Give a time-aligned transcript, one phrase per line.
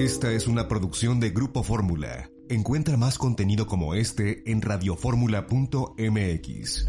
[0.00, 2.30] Esta es una producción de Grupo Fórmula.
[2.48, 6.86] Encuentra más contenido como este en radioformula.mx.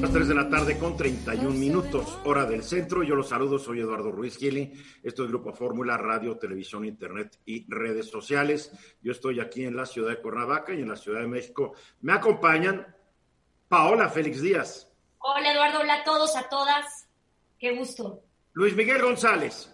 [0.00, 3.02] Las 3 de la tarde con 31 minutos, hora del centro.
[3.02, 4.72] Yo los saludo, soy Eduardo Ruiz Gili.
[5.02, 8.70] Esto es Grupo Fórmula, radio, televisión, internet y redes sociales.
[9.02, 11.74] Yo estoy aquí en la ciudad de Cuernavaca y en la Ciudad de México.
[12.02, 12.86] Me acompañan
[13.66, 14.88] Paola Félix Díaz.
[15.18, 17.08] Hola Eduardo, hola a todos, a todas.
[17.58, 18.22] Qué gusto.
[18.52, 19.71] Luis Miguel González.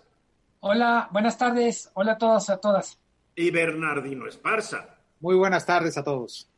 [0.60, 1.88] Hola, buenas tardes.
[1.94, 2.98] Hola a todos, a todas.
[3.36, 4.98] Y Bernardino Esparza.
[5.20, 6.50] Muy buenas tardes a todos.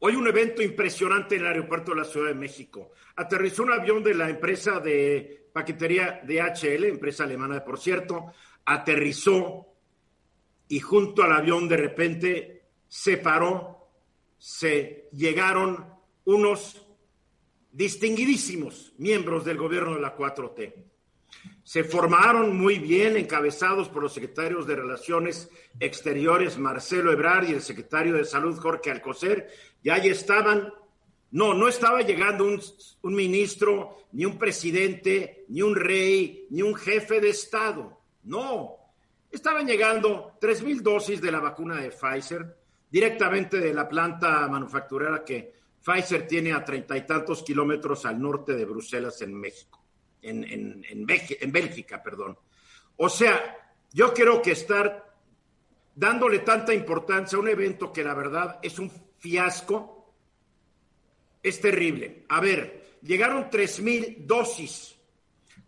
[0.00, 2.90] Hoy un evento impresionante en el aeropuerto de la Ciudad de México.
[3.14, 8.32] Aterrizó un avión de la empresa de paquetería DHL, empresa alemana, por cierto,
[8.64, 9.68] aterrizó
[10.66, 13.88] y junto al avión de repente se paró,
[14.36, 16.84] se llegaron unos
[17.70, 20.93] distinguidísimos miembros del gobierno de la 4T.
[21.64, 27.62] Se formaron muy bien, encabezados por los secretarios de Relaciones Exteriores Marcelo Ebrard y el
[27.62, 29.48] secretario de Salud Jorge Alcocer,
[29.82, 30.72] y ahí estaban.
[31.30, 32.60] No, no estaba llegando un,
[33.02, 37.98] un ministro, ni un presidente, ni un rey, ni un jefe de Estado.
[38.24, 38.76] No,
[39.32, 42.56] estaban llegando tres mil dosis de la vacuna de Pfizer
[42.90, 48.52] directamente de la planta manufacturera que Pfizer tiene a treinta y tantos kilómetros al norte
[48.54, 49.83] de Bruselas, en México
[50.24, 52.38] en, en, en, Bélgica, perdón.
[52.96, 55.14] O sea, yo creo que estar
[55.94, 60.14] dándole tanta importancia a un evento que la verdad es un fiasco,
[61.42, 62.24] es terrible.
[62.28, 64.96] A ver, llegaron tres mil dosis,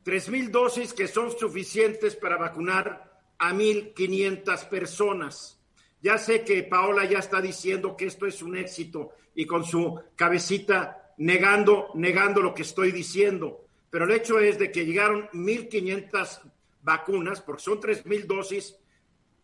[0.03, 5.61] tres mil dosis que son suficientes para vacunar a mil quinientas personas.
[6.01, 10.01] Ya sé que Paola ya está diciendo que esto es un éxito y con su
[10.15, 16.41] cabecita negando, negando lo que estoy diciendo pero el hecho es de que llegaron 1.500
[16.83, 18.77] vacunas, porque son 3.000 dosis,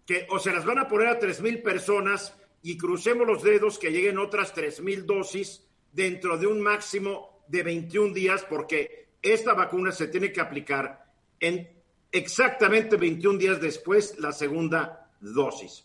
[0.06, 3.90] que o se las van a poner a 3.000 personas y crucemos los dedos que
[3.90, 10.08] lleguen otras 3.000 dosis dentro de un máximo de 21 días, porque esta vacuna se
[10.08, 11.04] tiene que aplicar
[11.40, 11.68] en
[12.10, 15.84] exactamente 21 días después la segunda dosis.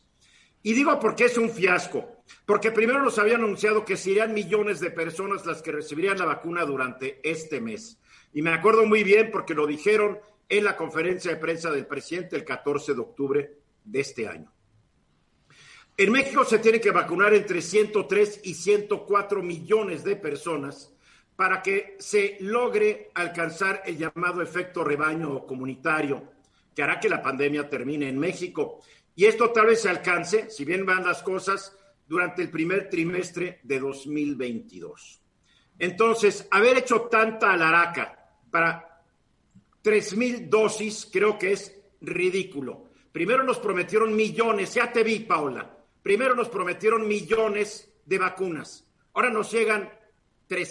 [0.63, 4.91] Y digo porque es un fiasco, porque primero nos habían anunciado que serían millones de
[4.91, 7.99] personas las que recibirían la vacuna durante este mes.
[8.33, 12.35] Y me acuerdo muy bien porque lo dijeron en la conferencia de prensa del presidente
[12.35, 14.51] el 14 de octubre de este año.
[15.97, 20.93] En México se tiene que vacunar entre 103 y 104 millones de personas
[21.35, 26.31] para que se logre alcanzar el llamado efecto rebaño comunitario
[26.75, 28.81] que hará que la pandemia termine en México.
[29.15, 31.75] Y esto tal vez se alcance, si bien van las cosas,
[32.07, 35.21] durante el primer trimestre de 2022.
[35.79, 38.16] Entonces, haber hecho tanta alaraca
[38.57, 39.03] para
[40.15, 42.85] mil dosis creo que es ridículo.
[43.11, 45.77] Primero nos prometieron millones, ya te vi, Paula.
[46.01, 48.83] Primero nos prometieron millones de vacunas.
[49.13, 49.91] Ahora nos llegan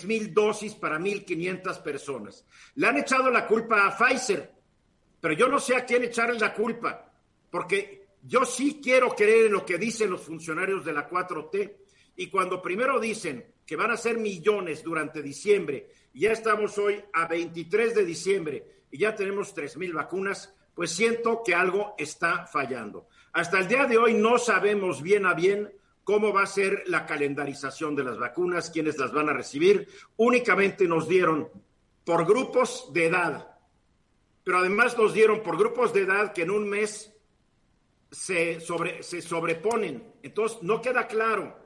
[0.05, 2.45] mil dosis para 1.500 personas.
[2.75, 4.51] Le han echado la culpa a Pfizer,
[5.21, 7.13] pero yo no sé a quién echarle la culpa,
[7.51, 11.77] porque yo sí quiero creer en lo que dicen los funcionarios de la 4T.
[12.17, 17.27] Y cuando primero dicen que van a ser millones durante diciembre ya estamos hoy a
[17.27, 23.09] 23 de diciembre y ya tenemos 3.000 vacunas, pues siento que algo está fallando.
[23.35, 25.71] Hasta el día de hoy no sabemos bien a bien
[26.05, 29.89] cómo va a ser la calendarización de las vacunas, quiénes las van a recibir.
[30.17, 31.51] Únicamente nos dieron
[32.05, 33.59] por grupos de edad,
[34.43, 37.13] pero además nos dieron por grupos de edad que en un mes
[38.11, 40.15] se, se sobreponen.
[40.23, 41.59] Entonces, no queda claro,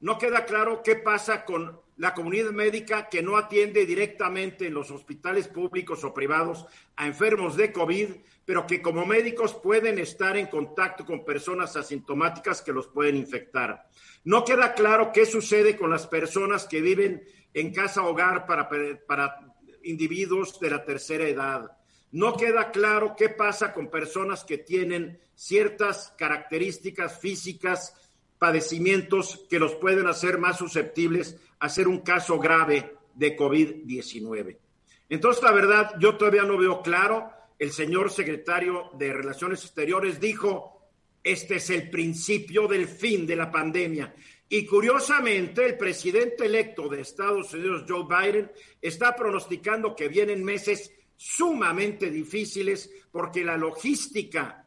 [0.00, 4.90] no queda claro qué pasa con la comunidad médica que no atiende directamente en los
[4.90, 6.66] hospitales públicos o privados
[6.96, 8.10] a enfermos de COVID,
[8.44, 13.88] pero que como médicos pueden estar en contacto con personas asintomáticas que los pueden infectar.
[14.24, 18.68] No queda claro qué sucede con las personas que viven en casa hogar para,
[19.06, 21.72] para individuos de la tercera edad.
[22.12, 28.05] No queda claro qué pasa con personas que tienen ciertas características físicas,
[28.38, 34.56] padecimientos que los pueden hacer más susceptibles a ser un caso grave de COVID-19.
[35.08, 40.90] Entonces, la verdad, yo todavía no veo claro el señor secretario de Relaciones Exteriores dijo,
[41.22, 44.14] este es el principio del fin de la pandemia.
[44.48, 48.50] Y curiosamente, el presidente electo de Estados Unidos, Joe Biden,
[48.80, 54.65] está pronosticando que vienen meses sumamente difíciles porque la logística,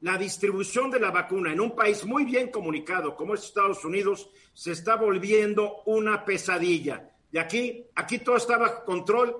[0.00, 4.30] la distribución de la vacuna en un país muy bien comunicado como es Estados Unidos
[4.54, 7.10] se está volviendo una pesadilla.
[7.32, 9.36] Y aquí, aquí todo está bajo control,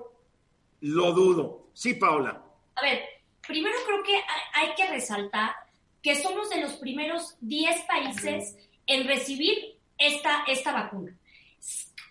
[0.81, 1.69] lo dudo.
[1.73, 2.43] Sí, Paola.
[2.75, 3.03] A ver,
[3.47, 4.21] primero creo que
[4.53, 5.55] hay que resaltar
[6.01, 11.15] que somos de los primeros 10 países en recibir esta, esta vacuna.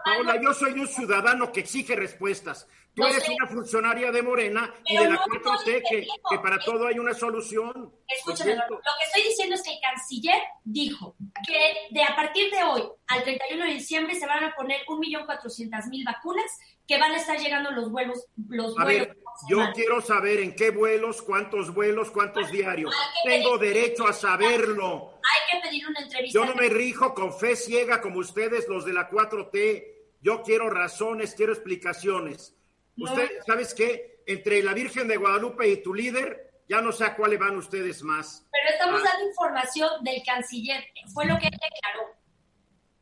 [0.04, 2.68] Paola, yo soy un ciudadano que exige respuestas.
[2.94, 6.98] Tú eres una funcionaria de Morena y de la 4T que, que, para todo hay
[6.98, 7.90] una solución.
[8.06, 11.16] Escúchame, lo, que estoy diciendo es que el canciller dijo
[11.46, 16.04] que de a partir de hoy al 31 de diciembre se van a poner 1.400.000
[16.04, 18.26] vacunas que van a estar llegando los vuelos.
[18.48, 19.16] Los a vuelos ver,
[19.48, 22.94] yo quiero saber en qué vuelos, cuántos vuelos, cuántos diarios.
[23.24, 25.14] Tengo derecho a saberlo.
[25.14, 26.38] Hay que pedir una entrevista.
[26.38, 29.86] Yo no me rijo con fe ciega como ustedes, los de la 4T.
[30.20, 32.54] Yo quiero razones, quiero explicaciones.
[32.96, 34.20] Usted, ¿sabes qué?
[34.26, 38.02] Entre la Virgen de Guadalupe y tu líder, ya no sé a cuáles van ustedes
[38.02, 38.46] más.
[38.50, 39.10] Pero estamos ah.
[39.12, 42.16] dando información del canciller, fue lo que él declaró.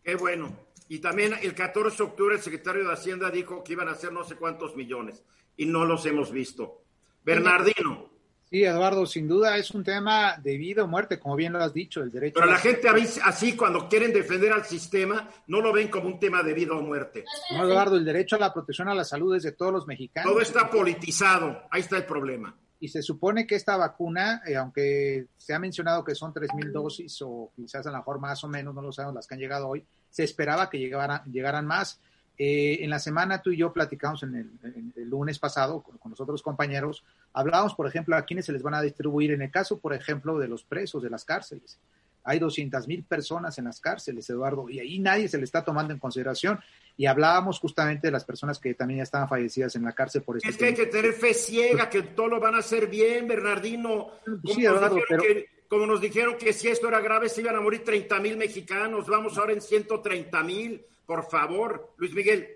[0.02, 0.56] Qué bueno.
[0.88, 4.12] Y también el 14 de octubre el secretario de Hacienda dijo que iban a ser
[4.12, 5.22] no sé cuántos millones
[5.56, 6.82] y no los hemos visto.
[7.22, 8.09] Bernardino.
[8.50, 11.72] Sí, Eduardo, sin duda es un tema de vida o muerte, como bien lo has
[11.72, 12.40] dicho, el derecho.
[12.40, 12.88] Pero la gente
[13.22, 16.82] así, cuando quieren defender al sistema, no lo ven como un tema de vida o
[16.82, 17.24] muerte.
[17.52, 20.32] No, Eduardo, el derecho a la protección a la salud es de todos los mexicanos.
[20.32, 22.52] Todo está politizado, ahí está el problema.
[22.80, 27.22] Y se supone que esta vacuna, eh, aunque se ha mencionado que son 3.000 dosis
[27.22, 29.68] o quizás a lo mejor más o menos, no lo sabemos las que han llegado
[29.68, 32.00] hoy, se esperaba que llegaran, llegaran más.
[32.42, 36.22] Eh, en la semana tú y yo platicamos en el, lunes pasado con, con, los
[36.22, 37.04] otros compañeros,
[37.34, 40.38] hablábamos, por ejemplo, a quiénes se les van a distribuir en el caso, por ejemplo,
[40.38, 41.78] de los presos de las cárceles.
[42.24, 45.92] Hay 200 mil personas en las cárceles, Eduardo, y ahí nadie se le está tomando
[45.92, 46.58] en consideración.
[46.96, 50.38] Y hablábamos justamente de las personas que también ya estaban fallecidas en la cárcel por
[50.38, 53.28] este Es que hay que tener fe ciega, que todo lo van a hacer bien,
[53.28, 54.12] Bernardino.
[54.46, 55.22] Sí, Eduardo, pero...
[55.22, 58.36] que, como nos dijeron que si esto era grave se iban a morir 30 mil
[58.36, 60.84] mexicanos, vamos ahora en 130 mil.
[61.06, 62.48] Por favor, Luis Miguel.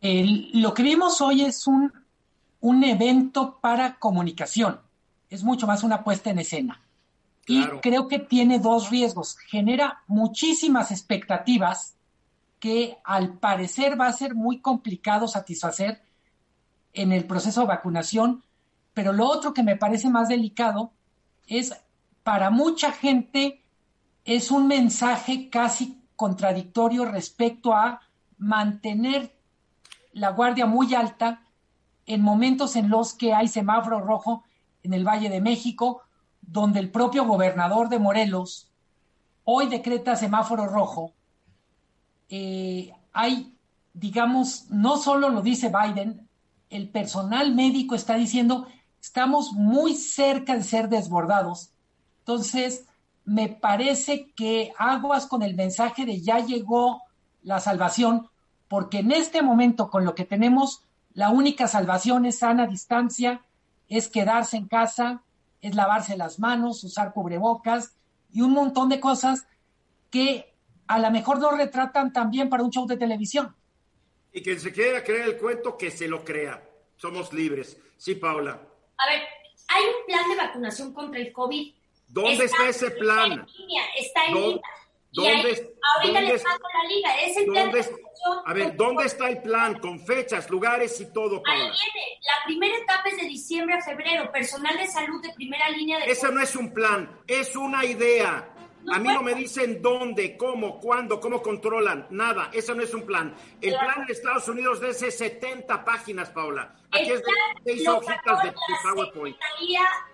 [0.00, 1.92] El, lo que vimos hoy es un,
[2.58, 4.80] un, evento para comunicación.
[5.30, 6.82] Es mucho más una puesta en escena.
[7.44, 7.76] Claro.
[7.76, 9.38] Y creo que tiene dos riesgos.
[9.46, 11.94] Genera muchísimas expectativas
[12.58, 16.02] que al parecer va a ser muy complicado satisfacer
[16.92, 18.42] en el proceso de vacunación.
[18.94, 20.90] Pero lo otro que me parece más delicado
[21.46, 21.72] es
[22.26, 23.62] para mucha gente
[24.24, 28.00] es un mensaje casi contradictorio respecto a
[28.36, 29.38] mantener
[30.12, 31.44] la guardia muy alta
[32.04, 34.42] en momentos en los que hay semáforo rojo
[34.82, 36.02] en el Valle de México,
[36.42, 38.72] donde el propio gobernador de Morelos
[39.44, 41.12] hoy decreta semáforo rojo.
[42.28, 43.54] Eh, hay,
[43.94, 46.28] digamos, no solo lo dice Biden,
[46.70, 48.66] el personal médico está diciendo,
[49.00, 51.70] estamos muy cerca de ser desbordados.
[52.26, 52.84] Entonces,
[53.24, 57.02] me parece que aguas con el mensaje de ya llegó
[57.44, 58.28] la salvación,
[58.66, 60.82] porque en este momento con lo que tenemos,
[61.14, 63.42] la única salvación es sana distancia,
[63.88, 65.22] es quedarse en casa,
[65.60, 67.94] es lavarse las manos, usar cubrebocas
[68.32, 69.46] y un montón de cosas
[70.10, 70.52] que
[70.88, 73.54] a lo mejor no retratan tan bien para un show de televisión.
[74.32, 76.60] Y que se quiera creer el cuento, que se lo crea.
[76.96, 77.80] somos libres.
[77.96, 78.50] Sí, Paula.
[78.50, 79.22] A ver,
[79.68, 81.76] hay un plan de vacunación contra el COVID.
[82.08, 83.32] ¿Dónde está, ese plan?
[83.32, 84.62] Está en línea, está en línea.
[85.12, 87.20] ¿Dónde, ahorita les mando la liga.
[87.22, 87.84] Es el plan de
[88.44, 89.78] a ver, ¿dónde está el plan?
[89.78, 91.42] Con fechas, lugares y todo.
[91.46, 92.20] Ahí viene.
[92.22, 94.30] La primera etapa es de diciembre a febrero.
[94.32, 96.10] Personal de salud de primera línea de...
[96.10, 98.55] Eso no es un plan, es una idea
[98.92, 102.50] a mí no me dicen dónde, cómo, cuándo, cómo controlan, nada.
[102.52, 103.34] Eso no es un plan.
[103.60, 106.74] El plan de Estados Unidos de ese 70 páginas, Paula.
[106.90, 107.32] Aquí es de
[107.64, 109.36] seis hojitas de, PowerPoint.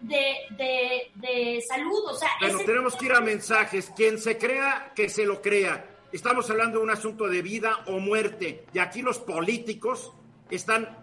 [0.01, 2.31] De, de, de, salud, o sea.
[2.41, 3.93] Bueno, tenemos que ir a mensajes.
[3.95, 5.87] Quien se crea, que se lo crea.
[6.13, 8.65] Estamos hablando de un asunto de vida o muerte.
[8.73, 10.13] Y aquí los políticos
[10.51, 10.99] están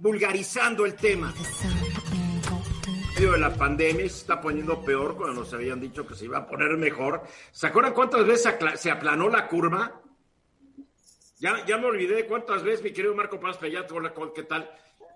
[0.00, 1.34] vulgarizando el tema
[3.28, 6.46] de la pandemia se está poniendo peor cuando nos habían dicho que se iba a
[6.46, 7.22] poner mejor.
[7.52, 10.00] ¿Se acuerdan cuántas veces se aplanó la curva?
[11.38, 13.86] Ya, ya me olvidé cuántas veces, mi querido Marco Paz ya
[14.34, 14.70] ¿qué tal?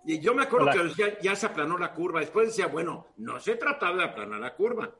[0.05, 2.21] Y yo me acuerdo que ya, se aplanó la curva.
[2.21, 4.95] Después decía, bueno, no se trataba de aplanar la curva.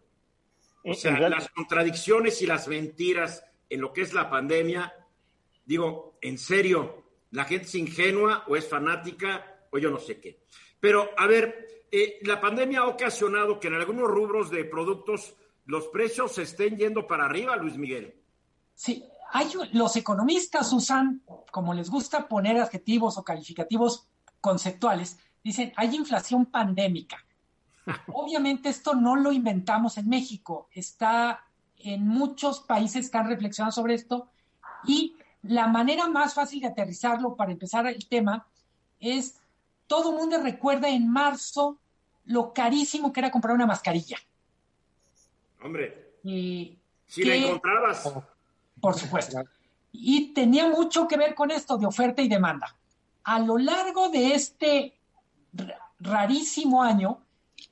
[0.83, 4.95] O sea, las contradicciones y las mentiras en lo que es la pandemia,
[5.65, 10.41] digo, en serio, la gente es ingenua o es fanática o yo no sé qué.
[10.81, 15.87] Pero, a ver, eh, la pandemia ha ocasionado que en algunos rubros de productos los
[15.89, 18.21] precios se estén yendo para arriba, Luis Miguel.
[18.75, 21.23] Sí, hay, los economistas usan,
[21.53, 24.09] como les gusta poner adjetivos o calificativos
[24.41, 27.25] conceptuales, dicen, hay inflación pandémica.
[28.13, 31.45] Obviamente esto no lo inventamos en México, está
[31.77, 34.29] en muchos países que han reflexionado sobre esto
[34.85, 38.47] y la manera más fácil de aterrizarlo para empezar el tema
[38.99, 39.39] es,
[39.87, 41.79] todo el mundo recuerda en marzo
[42.27, 44.17] lo carísimo que era comprar una mascarilla.
[45.63, 46.19] Hombre.
[46.23, 48.13] Y si la encontrabas.
[48.81, 49.43] Por supuesto.
[49.93, 52.77] Y tenía mucho que ver con esto de oferta y demanda.
[53.23, 54.99] A lo largo de este
[56.01, 57.21] rarísimo año,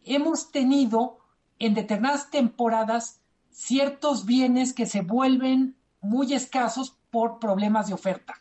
[0.04, 1.18] hemos tenido
[1.58, 8.34] en determinadas temporadas ciertos bienes que se vuelven muy escasos por problemas de oferta.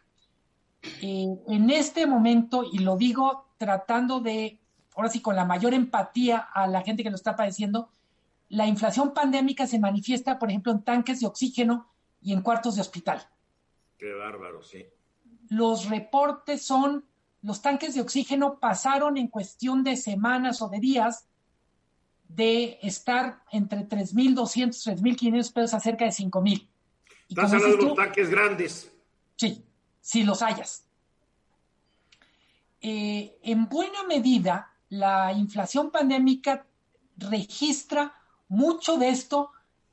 [1.02, 4.61] Eh, en este momento, y lo digo tratando de
[4.96, 7.90] ahora sí, con la mayor empatía a la gente que lo está padeciendo,
[8.50, 11.90] la inflación pandémica se manifiesta, por ejemplo, en tanques de oxígeno
[12.22, 13.26] y en cuartos de hospital.
[13.98, 14.86] Qué bárbaro, sí.
[15.50, 17.06] Los reportes son,
[17.42, 21.28] los tanques de oxígeno pasaron en cuestión de semanas o de días
[22.28, 26.68] de estar entre 3.200, 3.500 pesos a cerca de 5.000.
[27.30, 28.92] Estás hablando de los tanques grandes.
[29.38, 29.64] Sí,
[30.02, 30.86] si los hayas.
[32.82, 36.66] Eh, en buena medida, la inflación pandémica
[37.16, 38.14] registra
[38.50, 39.52] mucho de esto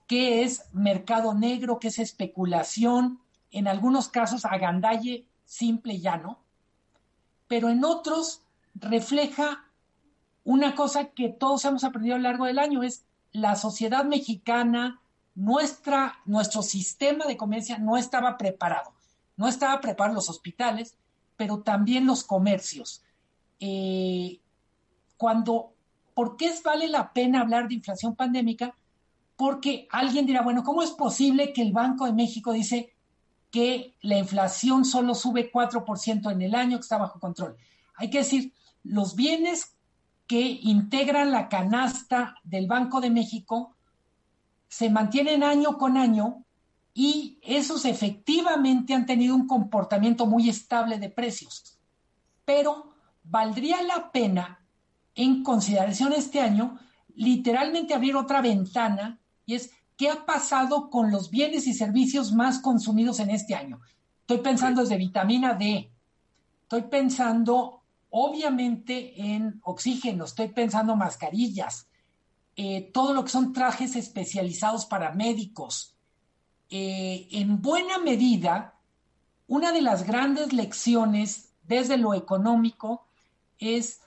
[0.08, 3.20] que es mercado negro, que es especulación,
[3.52, 6.40] en algunos casos agandalle simple y llano,
[7.46, 8.42] pero en otros
[8.74, 9.64] refleja
[10.42, 15.00] una cosa que todos hemos aprendido a lo largo del año, es la sociedad mexicana,
[15.36, 18.92] nuestra, nuestro sistema de comercio no estaba preparado.
[19.36, 20.96] No estaba preparado los hospitales,
[21.36, 23.04] pero también los comercios.
[23.60, 24.40] Eh,
[25.18, 25.74] cuando,
[26.14, 28.74] ¿por qué vale la pena hablar de inflación pandémica?
[29.36, 32.94] Porque alguien dirá, bueno, ¿cómo es posible que el Banco de México dice
[33.50, 37.56] que la inflación solo sube 4% en el año, que está bajo control?
[37.96, 39.76] Hay que decir, los bienes
[40.26, 43.74] que integran la canasta del Banco de México
[44.68, 46.44] se mantienen año con año
[46.94, 51.78] y esos efectivamente han tenido un comportamiento muy estable de precios.
[52.44, 52.92] Pero
[53.24, 54.58] valdría la pena
[55.18, 56.78] en consideración este año,
[57.16, 62.60] literalmente abrir otra ventana y es qué ha pasado con los bienes y servicios más
[62.60, 63.80] consumidos en este año.
[64.20, 65.90] Estoy pensando desde vitamina D,
[66.62, 71.88] estoy pensando obviamente en oxígeno, estoy pensando mascarillas,
[72.54, 75.96] eh, todo lo que son trajes especializados para médicos.
[76.70, 78.78] Eh, en buena medida,
[79.48, 83.08] una de las grandes lecciones desde lo económico
[83.58, 84.00] es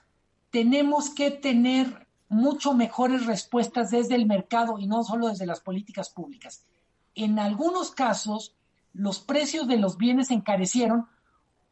[0.52, 6.10] tenemos que tener mucho mejores respuestas desde el mercado y no solo desde las políticas
[6.10, 6.64] públicas.
[7.14, 8.54] En algunos casos,
[8.92, 11.08] los precios de los bienes encarecieron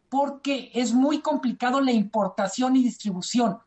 [0.09, 3.59] porque es muy complicado la importación y distribución.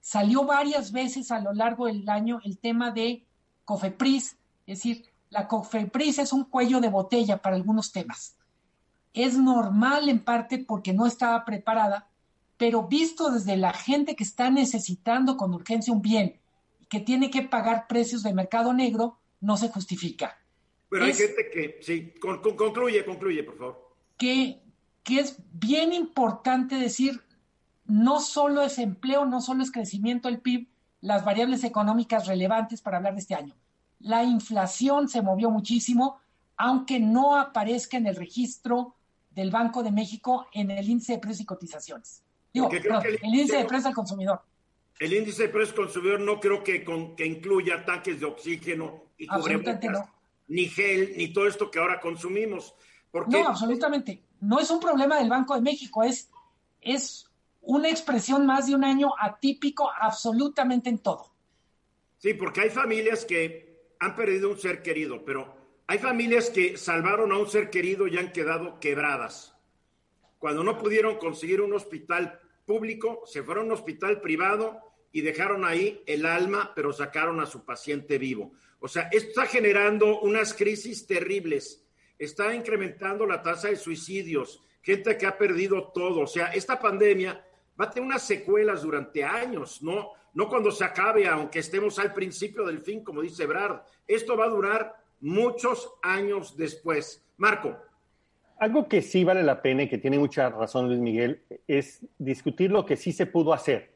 [0.00, 3.24] Salió varias veces a lo largo del año el tema de
[3.64, 8.36] COFEPRIS, es decir, la COFEPRIS es un cuello de botella para algunos temas.
[9.12, 12.08] Es normal en parte porque no estaba preparada,
[12.56, 16.40] pero visto desde la gente que está necesitando con urgencia un bien
[16.80, 20.38] y que tiene que pagar precios de mercado negro, no se justifica.
[20.88, 23.94] Pero hay gente que, sí, concluye, concluye, por favor.
[24.16, 24.62] Que,
[25.02, 27.22] que es bien importante decir,
[27.84, 30.68] no solo es empleo, no solo es crecimiento del PIB,
[31.00, 33.54] las variables económicas relevantes para hablar de este año.
[34.00, 36.18] La inflación se movió muchísimo,
[36.56, 38.94] aunque no aparezca en el registro
[39.30, 42.22] del Banco de México en el índice de precios y cotizaciones.
[42.56, 44.40] Digo, el, índice de precios al consumidor.
[44.98, 46.84] El índice de precios al consumidor no creo que,
[47.16, 50.08] que incluya tanques de oxígeno y cubrebocas,
[50.48, 52.74] ni gel, ni todo esto que ahora consumimos.
[53.10, 53.32] Porque...
[53.32, 54.22] No, absolutamente.
[54.40, 56.30] No es un problema del Banco de México, es,
[56.80, 61.30] es una expresión más de un año atípico absolutamente en todo.
[62.18, 65.54] Sí, porque hay familias que han perdido un ser querido, pero
[65.86, 69.54] hay familias que salvaron a un ser querido y han quedado quebradas.
[70.38, 74.80] Cuando no pudieron conseguir un hospital público, se fueron a un hospital privado
[75.12, 78.52] y dejaron ahí el alma, pero sacaron a su paciente vivo.
[78.80, 81.86] O sea, esto está generando unas crisis terribles,
[82.18, 86.20] está incrementando la tasa de suicidios, gente que ha perdido todo.
[86.20, 87.42] O sea, esta pandemia
[87.80, 90.12] va a tener unas secuelas durante años, ¿no?
[90.34, 93.80] No cuando se acabe, aunque estemos al principio del fin, como dice Brad.
[94.06, 97.24] Esto va a durar muchos años después.
[97.38, 97.78] Marco.
[98.58, 102.70] Algo que sí vale la pena y que tiene mucha razón Luis Miguel es discutir
[102.70, 103.94] lo que sí se pudo hacer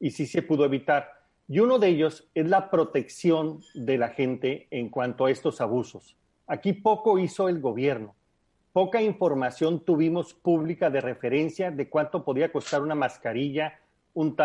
[0.00, 1.20] y sí se pudo evitar.
[1.46, 6.16] Y uno de ellos es la protección de la gente en cuanto a estos abusos.
[6.48, 8.16] Aquí poco hizo el gobierno.
[8.72, 13.78] Poca información tuvimos pública de referencia de cuánto podía costar una mascarilla,
[14.14, 14.36] un,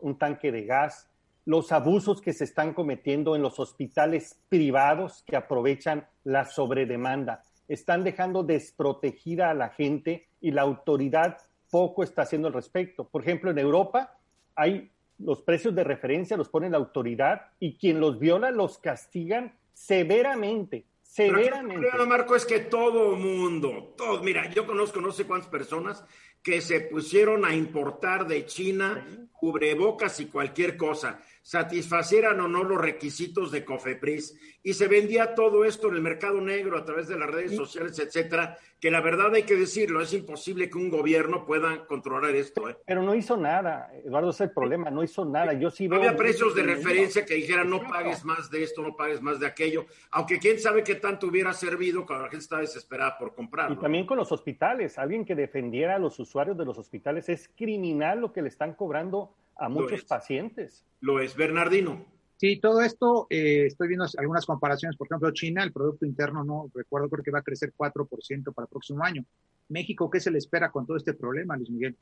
[0.00, 1.08] un tanque de gas,
[1.44, 7.42] los abusos que se están cometiendo en los hospitales privados que aprovechan la sobredemanda.
[7.68, 11.38] Están dejando desprotegida a la gente y la autoridad
[11.70, 13.08] poco está haciendo al respecto.
[13.08, 14.18] Por ejemplo, en Europa
[14.54, 19.54] hay los precios de referencia, los pone la autoridad y quien los viola los castigan
[19.72, 20.86] severamente.
[21.02, 21.74] Severamente.
[21.74, 26.04] el problema, Marco, es que todo mundo, todo, mira, yo conozco no sé cuántas personas
[26.42, 32.78] que se pusieron a importar de China cubrebocas y cualquier cosa satisfacieran o no los
[32.78, 37.18] requisitos de Cofepris y se vendía todo esto en el mercado negro a través de
[37.18, 41.46] las redes sociales, etcétera, que la verdad hay que decirlo, es imposible que un gobierno
[41.46, 42.68] pueda controlar esto.
[42.68, 42.76] ¿eh?
[42.84, 45.54] Pero no hizo nada, Eduardo, es el problema, no hizo nada.
[45.54, 48.94] Yo sí veo Había precios de referencia que dijeran no pagues más de esto, no
[48.94, 52.60] pagues más de aquello, aunque quién sabe qué tanto hubiera servido cuando la gente estaba
[52.60, 53.74] desesperada por comprarlo.
[53.74, 57.48] Y también con los hospitales, alguien que defendiera a los usuarios de los hospitales es
[57.56, 60.84] criminal lo que le están cobrando a muchos pacientes.
[61.00, 62.06] Lo es, Bernardino.
[62.36, 66.70] Sí, todo esto, eh, estoy viendo algunas comparaciones, por ejemplo, China, el Producto Interno, no
[66.72, 69.24] recuerdo, creo que va a crecer 4% para el próximo año.
[69.68, 71.96] México, ¿qué se le espera con todo este problema, Luis Miguel?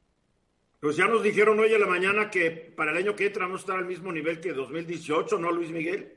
[0.78, 3.60] Pues ya nos dijeron hoy en la mañana que para el año que entra vamos
[3.60, 6.12] a estar al mismo nivel que 2018, ¿no, Luis Miguel?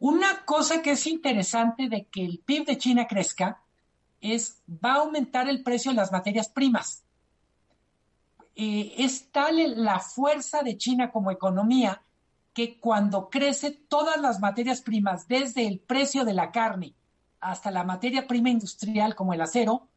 [0.00, 3.62] Una cosa que es interesante de que el PIB de China crezca
[4.20, 7.04] es va a aumentar el precio de las materias primas.
[8.54, 12.02] Eh, es tal la fuerza de China como economía
[12.52, 16.94] que cuando crece todas las materias primas, desde el precio de la carne
[17.40, 19.88] hasta la materia prima industrial como el acero,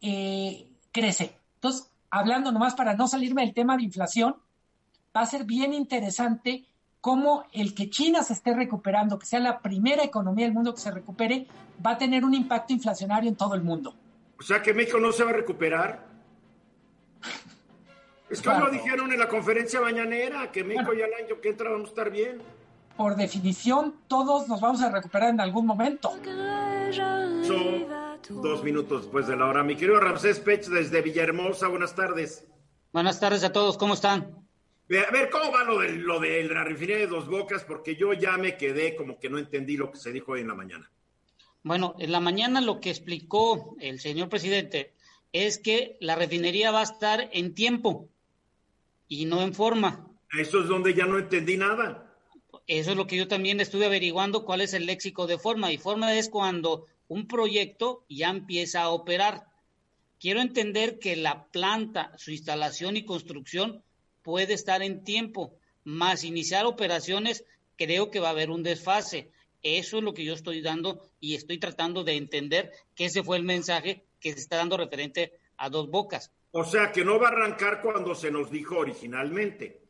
[0.00, 1.36] eh, crece.
[1.54, 4.36] Entonces, hablando nomás para no salirme del tema de inflación,
[5.16, 6.64] va a ser bien interesante
[7.00, 10.80] cómo el que China se esté recuperando, que sea la primera economía del mundo que
[10.80, 11.46] se recupere,
[11.84, 13.94] va a tener un impacto inflacionario en todo el mundo.
[14.38, 16.07] O sea que México no se va a recuperar.
[18.30, 21.70] Es como lo dijeron en la conferencia mañanera, que México ya el año que entra
[21.70, 22.42] vamos a estar bien.
[22.94, 26.12] Por definición, todos nos vamos a recuperar en algún momento.
[28.28, 29.62] dos minutos después de la hora.
[29.62, 32.46] Mi querido Ramsés Pech desde Villahermosa, buenas tardes.
[32.92, 34.46] Buenas tardes a todos, ¿cómo están?
[34.90, 37.64] A ver, ¿cómo va lo de, lo de la refinería de Dos Bocas?
[37.64, 40.48] Porque yo ya me quedé como que no entendí lo que se dijo hoy en
[40.48, 40.90] la mañana.
[41.62, 44.94] Bueno, en la mañana lo que explicó el señor presidente
[45.32, 48.08] es que la refinería va a estar en tiempo
[49.08, 50.06] y no en forma.
[50.38, 52.04] Eso es donde ya no entendí nada.
[52.66, 55.72] Eso es lo que yo también estuve averiguando cuál es el léxico de forma.
[55.72, 59.46] Y forma es cuando un proyecto ya empieza a operar.
[60.20, 63.82] Quiero entender que la planta, su instalación y construcción
[64.22, 67.44] puede estar en tiempo, más iniciar operaciones,
[67.76, 69.30] creo que va a haber un desfase.
[69.62, 73.36] Eso es lo que yo estoy dando y estoy tratando de entender que ese fue
[73.38, 76.32] el mensaje que se está dando referente a dos bocas.
[76.50, 79.80] O sea, que no va a arrancar cuando se nos dijo originalmente.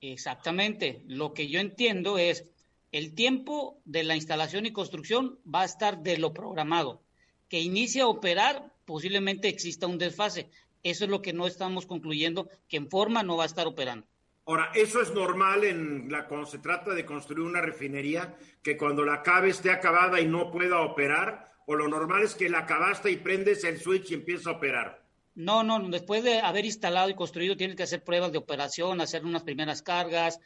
[0.00, 1.02] Exactamente.
[1.06, 2.44] Lo que yo entiendo es
[2.92, 7.02] el tiempo de la instalación y construcción va a estar de lo programado.
[7.48, 10.50] Que inicie a operar, posiblemente exista un desfase.
[10.82, 14.06] Eso es lo que no estamos concluyendo, que en forma no va a estar operando.
[14.46, 19.02] Ahora, ¿eso es normal en la, cuando se trata de construir una refinería, que cuando
[19.02, 21.53] la acabe esté acabada y no pueda operar?
[21.66, 25.02] ¿O lo normal es que la acabaste y prendes el switch y empieza a operar?
[25.34, 29.24] No, no, después de haber instalado y construido tienes que hacer pruebas de operación, hacer
[29.24, 30.38] unas primeras cargas,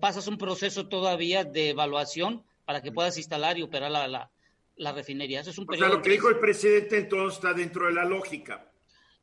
[0.00, 4.30] pasas un proceso todavía de evaluación para que puedas instalar y operar la, la,
[4.76, 5.40] la refinería.
[5.40, 8.04] Eso es un o sea, lo que dijo el presidente entonces está dentro de la
[8.04, 8.69] lógica.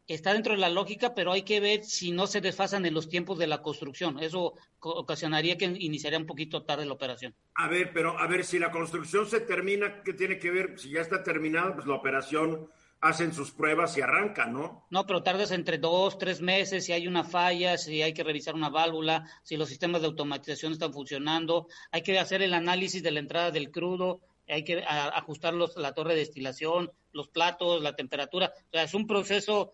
[0.08, 3.10] Está dentro de la lógica, pero hay que ver si no se desfasan en los
[3.10, 4.20] tiempos de la construcción.
[4.20, 7.36] Eso ocasionaría que iniciaría un poquito tarde la operación.
[7.56, 10.80] A ver, pero a ver, si la construcción se termina, ¿qué tiene que ver?
[10.80, 12.70] Si ya está terminada, pues la operación
[13.02, 14.88] hacen sus pruebas y arrancan, ¿no?
[14.90, 18.56] No, pero tardas entre dos, tres meses, si hay una falla, si hay que revisar
[18.56, 23.12] una válvula, si los sistemas de automatización están funcionando, hay que hacer el análisis de
[23.12, 28.54] la entrada del crudo, hay que ajustar la torre de destilación, los platos, la temperatura.
[28.56, 29.74] O sea, es un proceso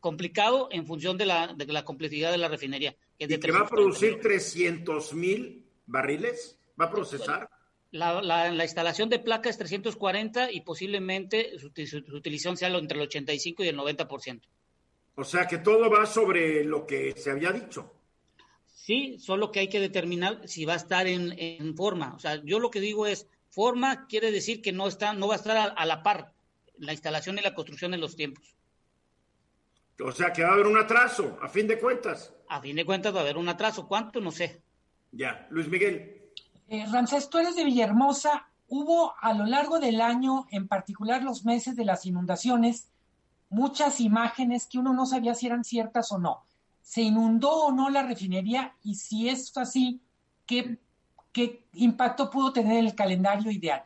[0.00, 2.96] complicado en función de la, de la complejidad de la refinería.
[3.18, 6.58] Que, ¿Y que va a producir 300 mil barriles?
[6.80, 7.48] ¿Va a procesar?
[7.92, 11.68] La, la, la, instalación de placa es 340 y posiblemente su,
[12.14, 14.40] utilización sea entre el 85 y el 90%.
[15.16, 17.92] O sea que todo va sobre lo que se había dicho.
[18.66, 22.14] Sí, solo que hay que determinar si va a estar en, en forma.
[22.14, 25.34] O sea, yo lo que digo es, forma quiere decir que no, está, no va
[25.34, 26.32] a estar a, a la par
[26.80, 28.56] la instalación y la construcción en los tiempos.
[30.04, 32.32] O sea que va a haber un atraso, a fin de cuentas.
[32.48, 33.86] A fin de cuentas va a haber un atraso.
[33.86, 34.20] ¿Cuánto?
[34.20, 34.62] No sé.
[35.12, 36.32] Ya, Luis Miguel.
[36.68, 38.48] Eh, Ramsés, tú eres de Villahermosa.
[38.68, 42.88] Hubo a lo largo del año, en particular los meses de las inundaciones,
[43.48, 46.44] muchas imágenes que uno no sabía si eran ciertas o no.
[46.80, 48.76] ¿Se inundó o no la refinería?
[48.82, 50.00] Y si es así,
[50.46, 50.78] ¿qué,
[51.32, 53.82] qué impacto pudo tener el calendario ideal?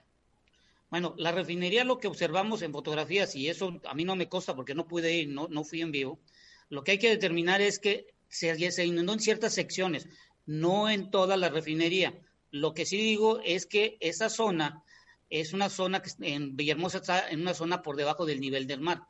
[0.95, 4.55] Bueno, la refinería lo que observamos en fotografías, y eso a mí no me consta
[4.55, 6.21] porque no pude ir, no, no fui en vivo,
[6.69, 10.07] lo que hay que determinar es que se, se inundó en ciertas secciones,
[10.47, 12.17] no en toda la refinería.
[12.53, 14.85] Lo que sí digo es que esa zona
[15.31, 18.81] es una zona que en Villahermosa está en una zona por debajo del nivel del
[18.81, 19.03] mar.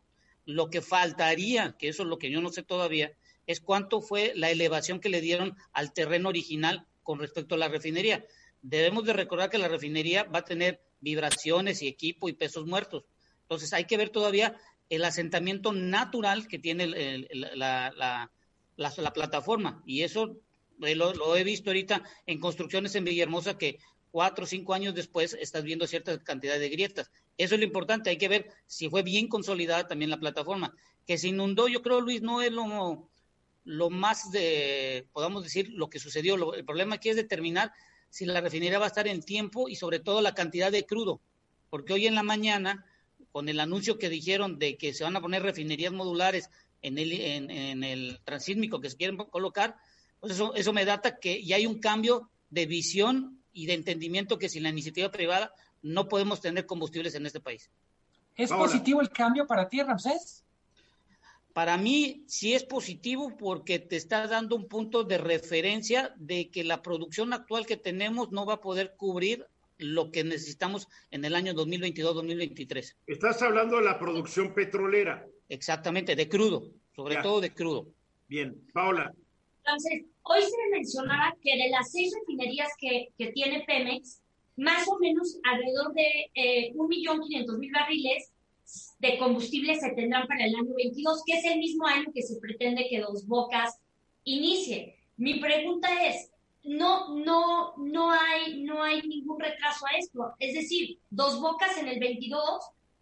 [0.46, 3.12] Lo que faltaría, que eso es lo que yo no sé todavía,
[3.46, 7.68] es cuánto fue la elevación que le dieron al terreno original con respecto a la
[7.68, 8.24] refinería.
[8.62, 13.04] Debemos de recordar que la refinería va a tener vibraciones y equipo y pesos muertos.
[13.42, 14.56] Entonces hay que ver todavía
[14.88, 16.86] el asentamiento natural que tiene
[17.32, 18.30] la, la,
[18.76, 19.82] la, plataforma.
[19.86, 20.36] Y eso
[20.82, 23.78] eh, lo, he visto ahorita en construcciones en Villahermosa que
[24.10, 27.10] cuatro o cinco años después estás viendo cierta cantidad de grietas.
[27.36, 30.74] Eso es lo importante, hay que ver si fue bien consolidada también la plataforma.
[31.06, 33.08] Que se inundó, yo creo, Luis, no es lo,
[33.64, 36.54] lo más de, podamos decir, lo que sucedió.
[36.54, 37.72] el problema aquí es determinar
[38.14, 41.20] si la refinería va a estar en tiempo y sobre todo la cantidad de crudo.
[41.68, 42.86] Porque hoy en la mañana,
[43.32, 46.48] con el anuncio que dijeron de que se van a poner refinerías modulares
[46.80, 49.74] en el, en, en el transísmico que se quieren colocar,
[50.20, 54.38] pues eso, eso me data que ya hay un cambio de visión y de entendimiento
[54.38, 57.68] que sin la iniciativa privada no podemos tener combustibles en este país.
[58.36, 60.43] ¿Es positivo el cambio para ti, Ramsés?
[61.54, 66.64] Para mí sí es positivo porque te está dando un punto de referencia de que
[66.64, 69.46] la producción actual que tenemos no va a poder cubrir
[69.78, 72.96] lo que necesitamos en el año 2022-2023.
[73.06, 75.24] Estás hablando de la producción petrolera.
[75.48, 77.86] Exactamente, de crudo, sobre todo de crudo.
[78.26, 79.14] Bien, Paula.
[79.58, 84.20] Entonces, hoy se mencionaba que de las seis refinerías que, que tiene Pemex,
[84.56, 88.33] más o menos alrededor de eh, 1.500.000 barriles
[88.98, 92.40] de combustible se tendrán para el año 22, que es el mismo año que se
[92.40, 93.78] pretende que Dos Bocas
[94.24, 94.96] inicie.
[95.16, 96.30] Mi pregunta es,
[96.64, 100.34] no, no, no hay, no hay ningún retraso a esto.
[100.38, 102.42] Es decir, Dos Bocas en el 22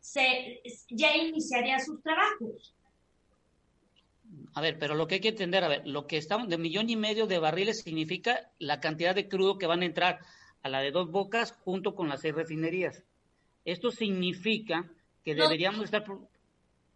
[0.00, 2.74] se, ya iniciaría sus trabajos.
[4.54, 6.90] A ver, pero lo que hay que entender, a ver, lo que estamos de millón
[6.90, 10.20] y medio de barriles significa la cantidad de crudo que van a entrar
[10.62, 13.02] a la de dos bocas junto con las seis refinerías.
[13.64, 14.90] Esto significa
[15.24, 16.04] que deberíamos estar.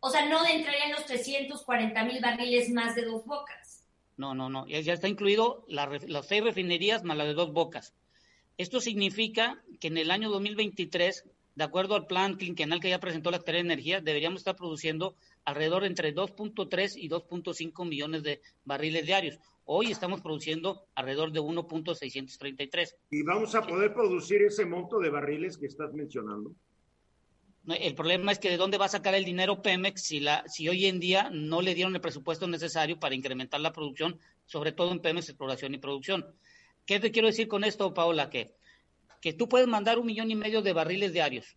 [0.00, 3.84] O sea, no entrarían los 340 mil barriles más de dos bocas.
[4.16, 4.66] No, no, no.
[4.66, 7.94] Ya, está incluido las seis refinerías más la de dos bocas.
[8.56, 13.30] Esto significa que en el año 2023, de acuerdo al plan quinquenal que ya presentó
[13.30, 19.04] la Secretaría de Energía, deberíamos estar produciendo alrededor entre 2.3 y 2.5 millones de barriles
[19.04, 19.38] diarios.
[19.66, 22.94] Hoy estamos produciendo alrededor de 1.633.
[23.10, 26.54] ¿Y vamos a poder producir ese monto de barriles que estás mencionando?
[27.66, 30.68] El problema es que de dónde va a sacar el dinero Pemex si, la, si
[30.68, 34.92] hoy en día no le dieron el presupuesto necesario para incrementar la producción, sobre todo
[34.92, 36.26] en Pemex Exploración y Producción.
[36.84, 38.30] ¿Qué te quiero decir con esto, Paola?
[38.30, 38.54] Que,
[39.20, 41.56] que tú puedes mandar un millón y medio de barriles diarios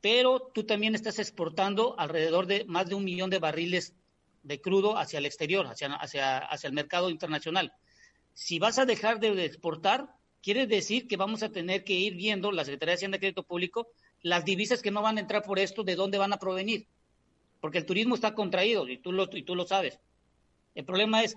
[0.00, 3.94] pero tú también estás exportando alrededor de más de un millón de barriles
[4.42, 7.72] de crudo hacia el exterior, hacia, hacia, hacia el mercado internacional.
[8.32, 10.08] Si vas a dejar de exportar,
[10.42, 13.42] quiere decir que vamos a tener que ir viendo, la Secretaría de Hacienda y Crédito
[13.42, 13.88] Público,
[14.22, 16.86] las divisas que no van a entrar por esto, de dónde van a provenir.
[17.60, 19.98] porque el turismo está contraído y tú lo, y tú lo sabes.
[20.74, 21.36] El problema es,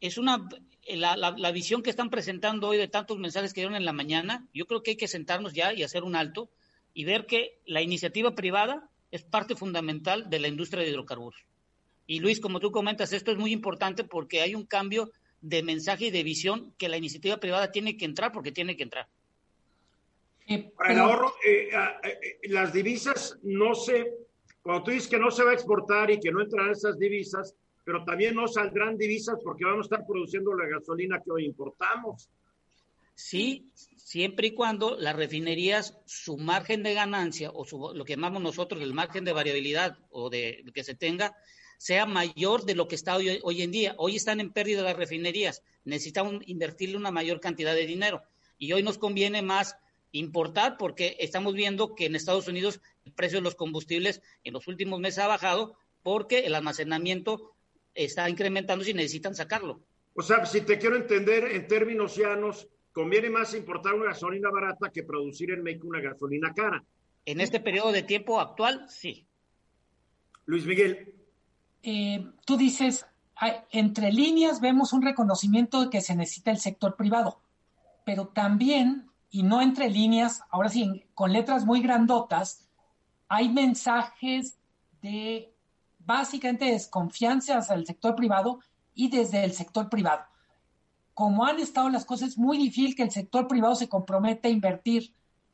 [0.00, 0.48] es una,
[0.88, 4.48] la, la, visión que están presentando hoy de tantos mensajes que dieron en la mañana,
[4.54, 6.48] yo creo que hay que sentarnos ya y hacer un alto
[6.94, 11.44] y ver que la iniciativa privada es parte fundamental de la industria de hidrocarburos.
[12.06, 16.06] Y Luis, como tú comentas, esto es muy importante porque hay un cambio de mensaje
[16.06, 19.08] y de visión que la iniciativa privada tiene que entrar porque tiene que entrar.
[20.76, 21.68] Para el ahorro, eh,
[22.02, 24.12] eh, las divisas no se,
[24.62, 27.54] cuando tú dices que no se va a exportar y que no entrarán esas divisas,
[27.84, 32.28] pero también no saldrán divisas porque vamos a estar produciendo la gasolina que hoy importamos.
[33.14, 38.82] Sí, siempre y cuando las refinerías, su margen de ganancia o lo que llamamos nosotros
[38.82, 41.36] el margen de variabilidad o de que se tenga,
[41.78, 43.94] sea mayor de lo que está hoy, hoy en día.
[43.98, 48.22] Hoy están en pérdida las refinerías, necesitamos invertirle una mayor cantidad de dinero
[48.58, 49.76] y hoy nos conviene más
[50.12, 54.66] importar porque estamos viendo que en Estados Unidos el precio de los combustibles en los
[54.66, 57.54] últimos meses ha bajado porque el almacenamiento
[57.94, 59.80] está incrementándose y necesitan sacarlo.
[60.14, 64.90] O sea, si te quiero entender en términos llanos, conviene más importar una gasolina barata
[64.90, 66.84] que producir en México una gasolina cara.
[67.24, 69.26] En este periodo de tiempo actual, sí.
[70.46, 71.14] Luis Miguel.
[71.82, 73.06] Eh, tú dices,
[73.70, 77.40] entre líneas vemos un reconocimiento de que se necesita el sector privado,
[78.04, 82.68] pero también, y no entre líneas, ahora sí, con letras muy grandotas,
[83.28, 84.58] hay mensajes
[85.02, 85.52] de
[85.98, 88.60] básicamente desconfianza hacia el sector privado
[88.94, 90.24] y desde el sector privado.
[91.14, 94.50] Como han estado las cosas, es muy difícil que el sector privado se comprometa a
[94.50, 95.12] invertir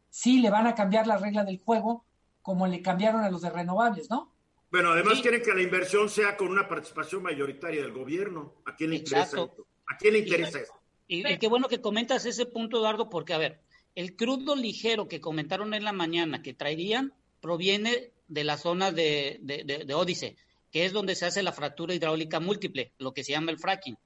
[0.08, 2.04] si le van a cambiar la regla del juego
[2.46, 4.32] como le cambiaron a los de renovables, ¿no?
[4.70, 8.54] Bueno, además quieren que la inversión sea con una participación mayoritaria del gobierno.
[8.66, 9.66] ¿A quién le interesa esto?
[9.88, 10.80] ¿A quién le interesa esto?
[11.08, 13.60] Y, qué bueno que comentas ese punto, Eduardo, porque, a ver,
[13.96, 19.38] el crudo ligero que comentaron en la mañana que traerían proviene de la zona de,
[19.42, 20.36] de, de, Ódice,
[20.70, 23.96] que es donde se hace la fractura hidráulica múltiple, lo que se llama el fracking.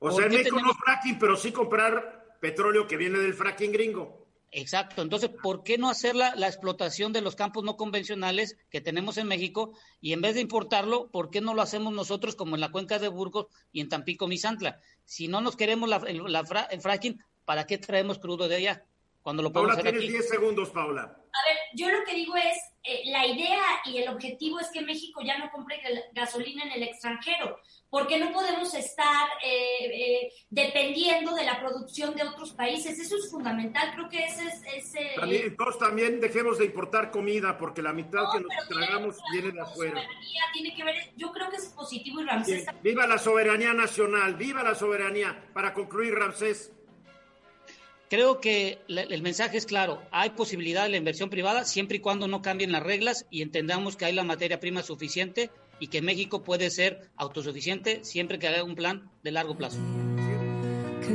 [0.00, 4.26] O sea, en México no fracking, pero sí comprar petróleo que viene del fracking gringo.
[4.50, 5.00] Exacto.
[5.00, 9.26] Entonces, ¿por qué no hacer la, explotación de los campos no convencionales que tenemos en
[9.26, 12.70] México y en vez de importarlo, ¿por qué no lo hacemos nosotros como en la
[12.70, 14.80] cuenca de Burgos y en Tampico, Misantla?
[15.04, 18.84] Si no nos queremos la, el, fracking, ¿para qué traemos crudo de allá?
[19.22, 21.02] Cuando lo podemos Paula, tienes 10 segundos, Paula.
[21.02, 24.82] A ver, yo lo que digo es, eh, la idea y el objetivo es que
[24.82, 25.80] México ya no compre
[26.12, 27.58] gasolina en el extranjero
[27.88, 32.98] porque no podemos estar eh, eh, dependiendo de la producción de otros países.
[32.98, 34.62] Eso es fundamental, creo que ese es...
[34.74, 39.52] Ese, también, todos también dejemos de importar comida, porque la mitad que nos tragamos viene
[39.52, 40.02] de afuera.
[40.54, 42.66] Tiene que ver, yo creo que es positivo y Ramsés...
[42.82, 45.50] Viva la soberanía nacional, viva la soberanía.
[45.52, 46.72] Para concluir, Ramsés.
[48.12, 52.28] Creo que el mensaje es claro, hay posibilidad de la inversión privada siempre y cuando
[52.28, 56.44] no cambien las reglas y entendamos que hay la materia prima suficiente y que México
[56.44, 59.78] puede ser autosuficiente siempre que haga un plan de largo plazo.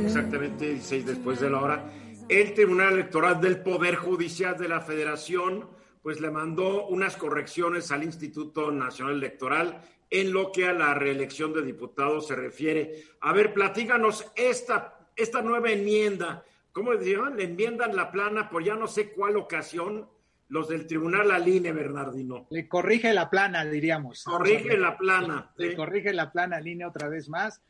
[0.04, 1.92] Exactamente, 16 después de la hora.
[2.28, 5.70] El Tribunal Electoral del Poder Judicial de la Federación
[6.02, 11.52] pues le mandó unas correcciones al Instituto Nacional Electoral en lo que a la reelección
[11.52, 13.04] de diputados se refiere.
[13.20, 16.44] A ver, platíganos esta, esta nueva enmienda.
[16.78, 17.36] ¿Cómo decían?
[17.36, 20.08] Le enmiendan la plana por ya no sé cuál ocasión
[20.48, 22.46] los del tribunal Aline, Bernardino.
[22.50, 24.22] Le corrige la plana, diríamos.
[24.22, 25.50] Corrige la plana.
[25.56, 27.60] Le corrige la plana Aline otra vez más.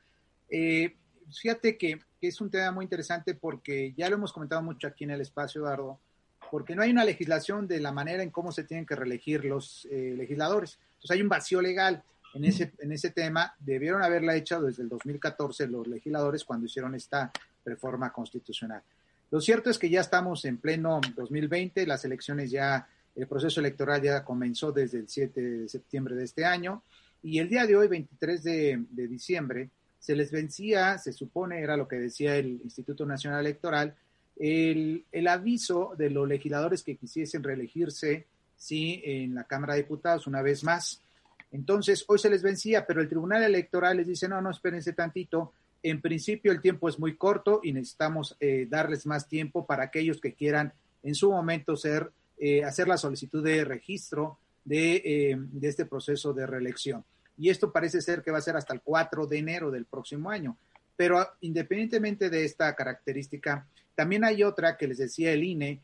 [0.51, 0.95] Eh,
[1.33, 5.13] fíjate que, es un tema muy interesante porque ya lo hemos comentado mucho aquí en
[5.13, 5.99] el espacio, Eduardo,
[6.51, 9.89] porque no hay una legislación de la manera en cómo se tienen que reelegir los
[9.91, 10.79] eh, legisladores.
[10.97, 12.03] Entonces hay un vacío legal
[12.35, 13.55] en ese, en ese tema.
[13.59, 17.33] Debieron haberla hecho desde el 2014 los legisladores cuando hicieron esta
[17.65, 18.83] reforma constitucional.
[19.31, 24.01] Lo cierto es que ya estamos en pleno 2020, las elecciones ya, el proceso electoral
[24.01, 26.83] ya comenzó desde el 7 de septiembre de este año
[27.23, 31.89] y el día de hoy, 23 de, diciembre, se les vencía, se supone, era lo
[31.89, 33.95] que decía el Instituto Nacional Electoral,
[34.37, 40.43] el, aviso de los legisladores que quisiesen reelegirse, sí, en la Cámara de Diputados una
[40.43, 41.03] vez más.
[41.51, 45.53] Entonces, hoy se les vencía, pero el Tribunal Electoral les dice, no, no, espérense tantito,
[45.83, 50.21] en principio el tiempo es muy corto y necesitamos eh, darles más tiempo para aquellos
[50.21, 55.69] que quieran en su momento ser, eh, hacer la solicitud de registro de, eh, de,
[55.69, 57.05] este proceso de reelección.
[57.37, 60.31] Y esto parece ser que va a ser hasta el 4 de enero del próximo
[60.31, 60.57] año.
[60.97, 65.81] Pero independientemente de esta característica, también hay otra que les decía el INE,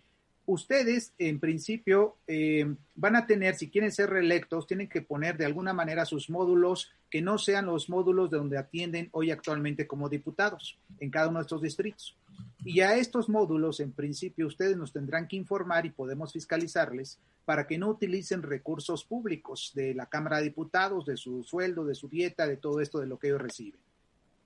[0.47, 5.47] ustedes en principio eh, van a tener, si quieren ser reelectos, tienen que poner de
[5.47, 10.09] alguna manera sus módulos que no sean los módulos de donde atienden hoy actualmente como
[10.09, 12.17] diputados en cada uno de estos distritos.
[12.65, 17.67] Y a estos módulos, en principio, ustedes nos tendrán que informar y podemos fiscalizarles para
[17.67, 22.09] que no utilicen recursos públicos de la Cámara de Diputados, de su sueldo, de su
[22.09, 23.81] dieta, de todo esto de lo que ellos reciben.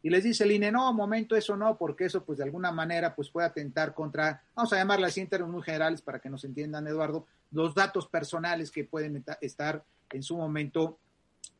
[0.02, 3.14] Y les dice el INE, no, momento, eso no, porque eso pues de alguna manera
[3.14, 6.44] pues puede atentar contra, vamos a llamarlas así en términos muy generales para que nos
[6.44, 10.98] entiendan, Eduardo, los datos personales que pueden estar en su momento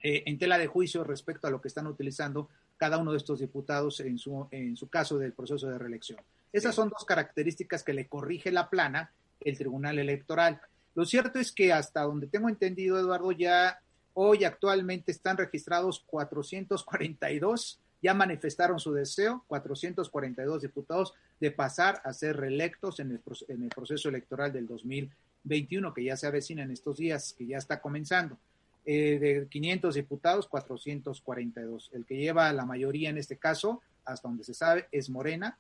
[0.03, 3.41] eh, en tela de juicio respecto a lo que están utilizando cada uno de estos
[3.41, 6.21] diputados en su, en su caso del proceso de reelección.
[6.53, 10.61] Esas son dos características que le corrige la plana el Tribunal Electoral.
[10.95, 13.81] Lo cierto es que hasta donde tengo entendido, Eduardo, ya
[14.15, 22.37] hoy actualmente están registrados 442 ya manifestaron su deseo, 442 diputados, de pasar a ser
[22.37, 27.47] reelectos en el, proceso electoral del 2021, que ya se avecina en estos días, que
[27.47, 28.39] ya está comenzando.
[28.85, 31.91] Eh, de 500 diputados, 442.
[31.93, 35.59] El que lleva la mayoría en este caso, hasta donde se sabe, es Morena,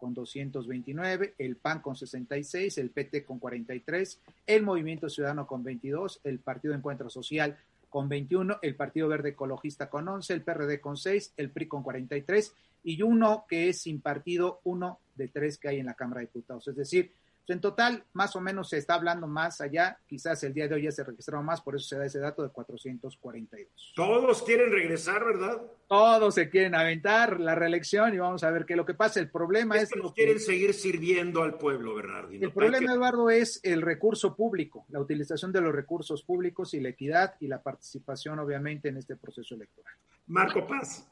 [0.00, 6.20] con 229, el PAN con 66, el PT con 43, el Movimiento Ciudadano con 22,
[6.24, 7.58] el Partido de Encuentro Social
[7.90, 11.82] con 21, el Partido Verde Ecologista con 11, el PRD con 6, el PRI con
[11.82, 16.20] 43 y uno que es sin partido, uno de tres que hay en la Cámara
[16.20, 16.66] de Diputados.
[16.68, 17.12] Es decir,
[17.48, 20.82] en total, más o menos se está hablando más allá, quizás el día de hoy
[20.82, 23.92] ya se registraron más, por eso se da ese dato de 442.
[23.94, 25.60] Todos quieren regresar, ¿verdad?
[25.88, 29.20] Todos se quieren aventar la reelección y vamos a ver qué lo que pasa.
[29.20, 32.46] El problema es, que nos quieren seguir sirviendo al pueblo, Bernardino.
[32.46, 36.90] El problema, Eduardo, es el recurso público, la utilización de los recursos públicos y la
[36.90, 39.94] equidad y la participación, obviamente, en este proceso electoral.
[40.28, 41.06] Marco Paz.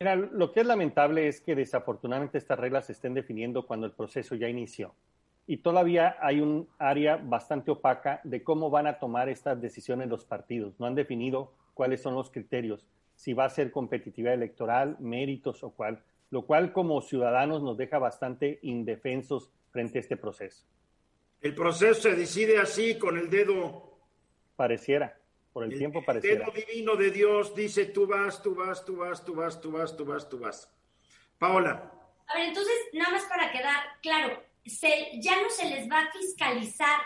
[0.00, 3.92] Mira, lo que es lamentable es que desafortunadamente estas reglas se estén definiendo cuando el
[3.92, 4.94] proceso ya inició
[5.48, 10.26] y todavía hay un área bastante opaca de cómo van a tomar estas decisiones los
[10.26, 10.78] partidos.
[10.78, 12.84] No han definido cuáles son los criterios,
[13.14, 17.98] si va a ser competitividad electoral, méritos o cuál, lo cual como ciudadanos nos deja
[17.98, 20.66] bastante indefensos frente a este proceso.
[21.40, 23.96] El proceso se decide así, con el dedo.
[24.54, 25.18] Pareciera,
[25.54, 26.44] por el, tiempo pareciera.
[26.44, 29.72] El dedo divino de Dios dice, tú vas, tú vas, tú vas, tú vas, tú
[29.72, 30.70] vas, tú vas, tú vas.
[31.38, 31.90] Paola.
[32.26, 34.47] A ver, entonces, nada más para quedar claro,
[35.20, 37.00] ya no se les va a fiscalizar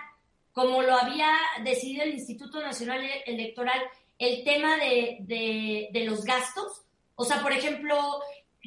[0.52, 1.30] como lo había
[1.64, 3.80] decidido el Instituto Nacional Electoral
[4.18, 6.82] el tema de, los gastos.
[7.14, 8.20] O sea, por ejemplo,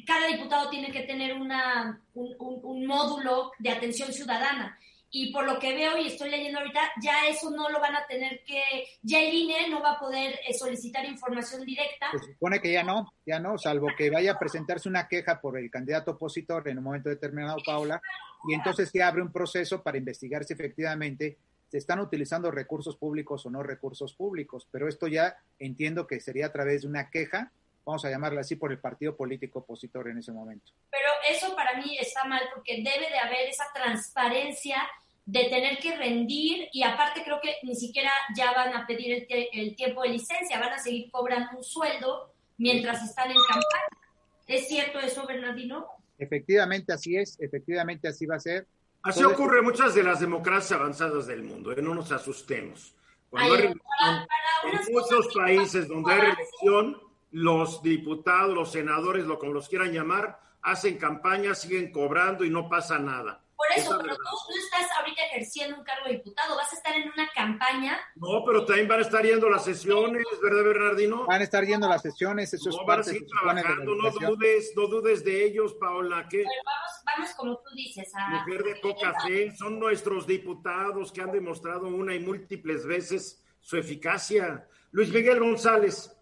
[0.06, 4.78] cada diputado tiene que tener una, un módulo de atención ciudadana
[5.10, 8.06] y por lo que veo y estoy leyendo ahorita, ya eso no lo van a
[8.06, 8.62] tener que,
[9.02, 12.10] ya el INE no va a poder eh, solicitar información directa.
[12.12, 15.58] Se supone que ya no, ya no, salvo que vaya a presentarse una queja por
[15.58, 18.00] el candidato opositor en un momento determinado, Paula,
[18.48, 21.38] y entonces se abre un proceso para investigar si efectivamente
[21.68, 26.46] se están utilizando recursos públicos o no recursos públicos, pero esto ya entiendo que sería
[26.46, 27.52] a través de una queja
[27.86, 30.72] vamos a llamarla así, por el partido político opositor en ese momento.
[30.90, 34.76] Pero eso para mí está mal porque debe de haber esa transparencia
[35.24, 39.76] de tener que rendir y aparte creo que ni siquiera ya van a pedir el,
[39.76, 44.10] tiempo de licencia, van a seguir cobrando un sueldo mientras están en campaña.
[44.48, 45.86] ¿Es cierto eso, Bernardino?
[46.18, 48.66] Efectivamente así es, efectivamente así va a ser.
[49.02, 51.80] Así ocurre en muchas de las democracias avanzadas del mundo, ¿eh?
[51.80, 52.94] no nos asustemos.
[53.30, 57.05] Cuando hay, en muchos países donde hay reelección,
[57.36, 62.66] los diputados, los senadores, lo como los quieran llamar, hacen campaña, siguen cobrando y no
[62.66, 63.42] pasa nada.
[63.54, 66.96] Por eso, pero tú no estás ahorita ejerciendo un cargo de diputado, vas a estar
[66.96, 68.00] en una campaña.
[68.14, 71.26] No, pero también van a estar yendo las sesiones, ¿verdad, Bernardino?
[71.26, 74.86] Van a estar yendo las sesiones, eso no, van a seguir trabajando, no dudes, no
[74.86, 76.26] dudes de ellos, Paola.
[76.30, 76.42] ¿qué?
[76.42, 78.10] vamos, vamos como tú dices.
[78.14, 78.30] A...
[78.30, 83.76] Mujer de poca fe, son nuestros diputados que han demostrado una y múltiples veces su
[83.76, 84.66] eficacia.
[84.90, 86.15] Luis Miguel González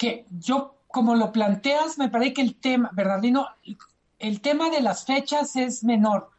[0.00, 3.48] que yo, como lo planteas, me parece que el tema, Bernardino,
[4.18, 6.30] el tema de las fechas es menor,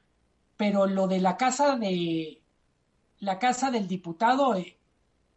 [0.57, 2.41] pero lo de la casa de
[3.19, 4.79] la casa del diputado eh,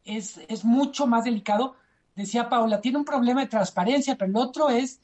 [0.06, 1.76] es, es mucho más delicado.
[2.16, 5.02] Decía Paula, tiene un problema de transparencia, pero el otro es,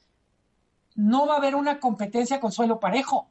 [0.94, 3.28] no va a haber una competencia con suelo parejo.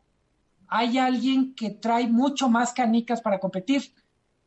[0.67, 3.91] Hay alguien que trae mucho más canicas para competir.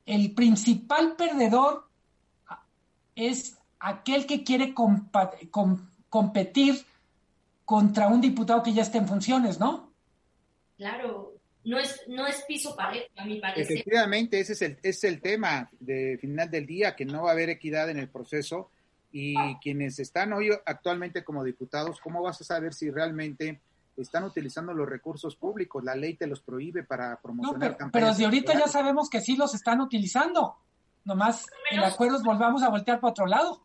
[0.06, 1.88] El principal perdedor
[3.16, 6.84] es aquel que quiere competir
[7.64, 9.92] contra un diputado que ya está en funciones, ¿no?
[10.76, 13.72] Claro, no es, no es piso parejo, a mi parecer.
[13.72, 17.32] Efectivamente, ese es el, es el tema de final del día, que no va a
[17.32, 18.70] haber equidad en el proceso
[19.10, 23.60] y quienes están hoy actualmente como diputados, ¿cómo vas a saber si realmente
[23.96, 25.84] están utilizando los recursos públicos?
[25.84, 27.92] La ley te los prohíbe para promocionar pero, campañas.
[27.92, 30.56] Pero desde ahorita ya sabemos que sí los están utilizando.
[31.04, 33.60] Nomás en acuerdos volvamos a voltear para otro lado.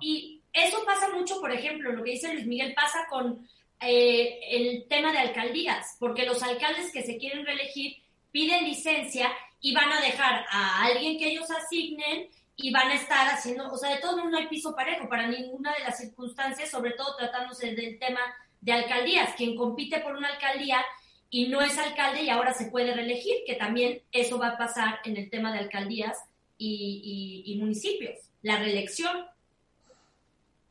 [0.00, 3.48] Y eso pasa mucho, por ejemplo, lo que dice Luis Miguel pasa con,
[3.80, 7.96] eh, el tema de alcaldías, porque los alcaldes que se quieren reelegir
[8.32, 9.30] piden licencia
[9.60, 13.76] y van a dejar a alguien que ellos asignen y van a estar haciendo, o
[13.76, 17.72] sea, de todo no hay piso parejo para ninguna de las circunstancias, sobre todo tratándose
[17.74, 18.20] del tema
[18.60, 20.84] de alcaldías, quien compite por una alcaldía
[21.30, 24.98] y no es alcalde y ahora se puede reelegir, que también eso va a pasar
[25.04, 26.18] en el tema de alcaldías
[26.56, 29.24] y, municipios, la reelección.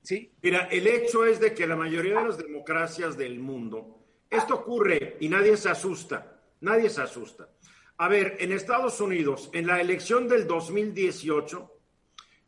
[0.07, 0.31] Sí.
[0.41, 5.17] Mira, el hecho es de que la mayoría de las democracias del mundo, esto ocurre
[5.19, 7.49] y nadie se asusta, nadie se asusta.
[7.97, 11.73] A ver, en Estados Unidos, en la elección del 2018,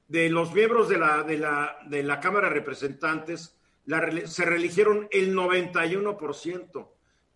[0.07, 3.59] de los miembros de la, de la, de la Cámara de Representantes,
[4.25, 6.87] se reeligieron el 91%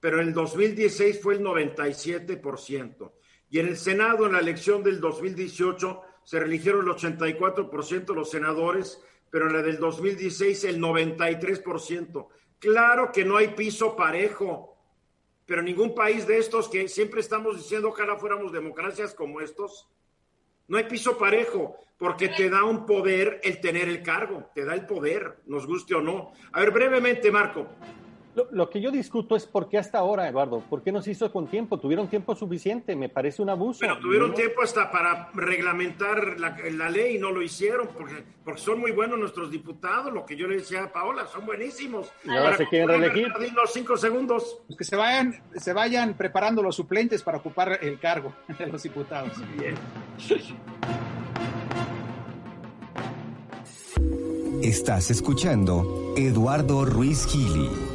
[0.03, 3.11] pero en el 2016 fue el 97%.
[3.49, 8.29] Y en el Senado, en la elección del 2018, se reeligieron el 84% de los
[8.29, 9.01] senadores,
[9.33, 12.27] pero en la del 2016 el 93%.
[12.59, 14.77] Claro que no hay piso parejo,
[15.47, 19.89] pero ningún país de estos que siempre estamos diciendo ojalá fuéramos democracias como estos,
[20.67, 24.75] no hay piso parejo, porque te da un poder el tener el cargo, te da
[24.75, 26.33] el poder, nos guste o no.
[26.51, 27.65] A ver, brevemente, Marco,
[28.51, 31.31] lo, que yo discuto es por qué hasta ahora, Eduardo, por qué no se hizo
[31.31, 33.79] con tiempo, tuvieron tiempo suficiente, me parece un abuso.
[33.81, 38.79] Pero tuvieron tiempo hasta para reglamentar la, ley y no lo hicieron, porque, porque son
[38.79, 42.11] muy buenos nuestros diputados, lo que yo le decía a Paola, son buenísimos.
[42.23, 43.31] Y ahora se quieren reelegir.
[43.53, 44.61] Los cinco segundos.
[44.67, 48.81] Pues que se vayan, se vayan preparando los suplentes para ocupar el cargo de los
[48.81, 49.31] diputados.
[49.57, 49.75] Bien.
[54.63, 57.92] Estás escuchando Eduardo Ruiz Gili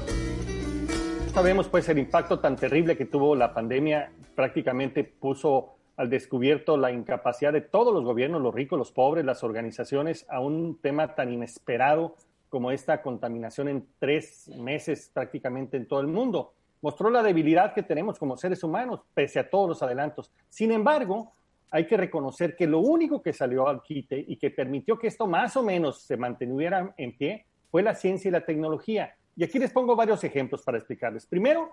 [1.39, 6.91] sabemos pues el impacto tan terrible que tuvo la pandemia, prácticamente puso al descubierto la
[6.91, 11.33] incapacidad de todos los gobiernos, los ricos, los pobres, las organizaciones, a un tema tan
[11.33, 12.17] inesperado
[12.49, 16.55] como esta contaminación en tres meses prácticamente en todo el mundo.
[16.83, 20.33] Mostró la debilidad que tenemos como seres humanos, pese a todos los adelantos.
[20.49, 21.35] Sin embargo,
[21.71, 25.29] hay que reconocer que lo único que salió al quite y que permitió que esto
[25.29, 29.15] más o menos se mantuviera en pie fue la ciencia y la tecnología.
[29.39, 31.25] Y aquí les pongo varios ejemplos para explicarles.
[31.25, 31.71] Primero,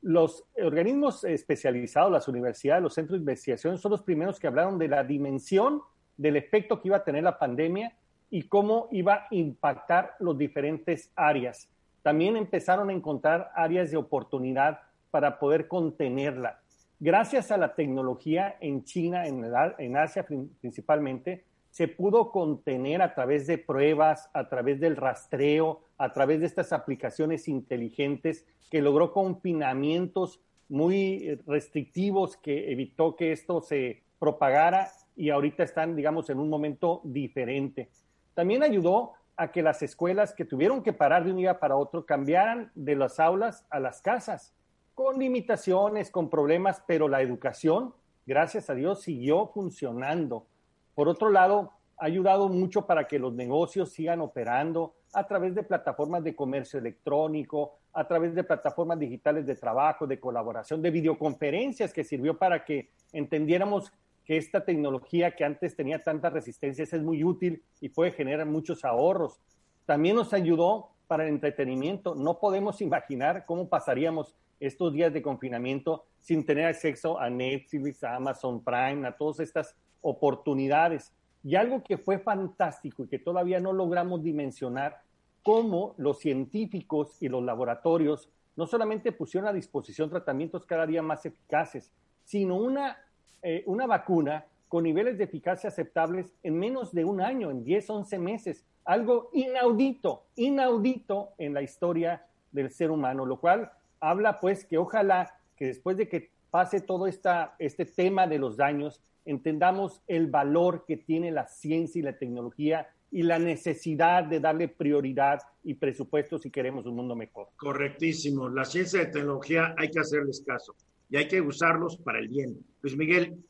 [0.00, 4.86] los organismos especializados, las universidades, los centros de investigación son los primeros que hablaron de
[4.86, 5.82] la dimensión
[6.16, 7.96] del efecto que iba a tener la pandemia
[8.30, 11.68] y cómo iba a impactar los diferentes áreas.
[12.02, 14.78] También empezaron a encontrar áreas de oportunidad
[15.10, 16.60] para poder contenerla.
[17.00, 19.44] Gracias a la tecnología en China, en,
[19.78, 20.24] en Asia
[20.60, 26.46] principalmente, se pudo contener a través de pruebas, a través del rastreo, a través de
[26.46, 35.30] estas aplicaciones inteligentes que logró confinamientos muy restrictivos que evitó que esto se propagara y
[35.30, 37.90] ahorita están, digamos, en un momento diferente.
[38.34, 42.06] También ayudó a que las escuelas que tuvieron que parar de un día para otro
[42.06, 44.54] cambiaran de las aulas a las casas,
[44.94, 47.94] con limitaciones, con problemas, pero la educación,
[48.26, 50.46] gracias a Dios, siguió funcionando.
[50.94, 55.62] Por otro lado, ha ayudado mucho para que los negocios sigan operando a través de
[55.62, 61.92] plataformas de comercio electrónico, a través de plataformas digitales de trabajo, de colaboración, de videoconferencias,
[61.92, 63.92] que sirvió para que entendiéramos
[64.24, 68.84] que esta tecnología que antes tenía tantas resistencias es muy útil y puede generar muchos
[68.84, 69.40] ahorros.
[69.86, 72.14] También nos ayudó para el entretenimiento.
[72.14, 78.14] No podemos imaginar cómo pasaríamos estos días de confinamiento sin tener acceso a Netflix, a
[78.14, 81.12] Amazon Prime, a todas estas oportunidades.
[81.42, 85.02] Y algo que fue fantástico y que todavía no logramos dimensionar,
[85.42, 91.24] cómo los científicos y los laboratorios no solamente pusieron a disposición tratamientos cada día más
[91.24, 91.90] eficaces,
[92.24, 92.98] sino una,
[93.42, 97.90] eh, una vacuna con niveles de eficacia aceptables en menos de un año, en 10,
[97.90, 98.64] 11 meses.
[98.84, 105.34] Algo inaudito, inaudito en la historia del ser humano, lo cual habla pues que ojalá
[105.56, 109.00] que después de que pase todo esta, este tema de los daños,
[109.30, 114.68] entendamos el valor que tiene la ciencia y la tecnología y la necesidad de darle
[114.68, 117.48] prioridad y presupuesto si queremos un mundo mejor.
[117.56, 118.48] Correctísimo.
[118.48, 120.74] La ciencia y la tecnología hay que hacerles caso
[121.08, 122.58] y hay que usarlos para el bien.
[122.82, 123.44] Luis Miguel.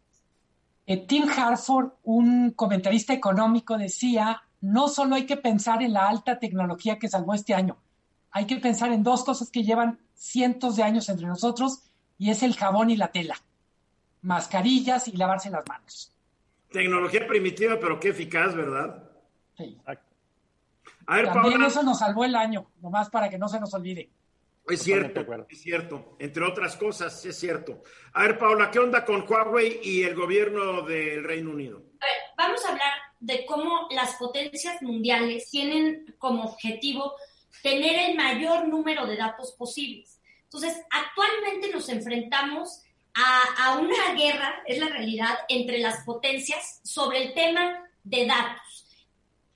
[0.86, 6.38] Eh, Tim Harford, un comentarista económico, decía, no solo hay que pensar en la alta
[6.38, 7.76] tecnología que salvó este año,
[8.30, 11.82] hay que pensar en dos cosas que llevan cientos de años entre nosotros
[12.18, 13.36] y es el jabón y la tela
[14.22, 16.12] mascarillas y lavarse las manos.
[16.70, 19.10] Tecnología primitiva, pero qué eficaz, ¿verdad?
[19.56, 19.76] Sí.
[21.06, 24.10] A ver, También eso nos salvó el año, nomás para que no se nos olvide.
[24.68, 26.16] Es cierto, es cierto.
[26.20, 27.82] Entre otras cosas, es cierto.
[28.12, 31.82] A ver, Paula, ¿qué onda con Huawei y el gobierno del Reino Unido?
[32.00, 37.14] A ver, vamos a hablar de cómo las potencias mundiales tienen como objetivo
[37.62, 40.20] tener el mayor número de datos posibles.
[40.44, 42.82] Entonces, actualmente nos enfrentamos
[43.14, 48.86] a, una guerra, es la realidad, entre las potencias sobre el tema de datos.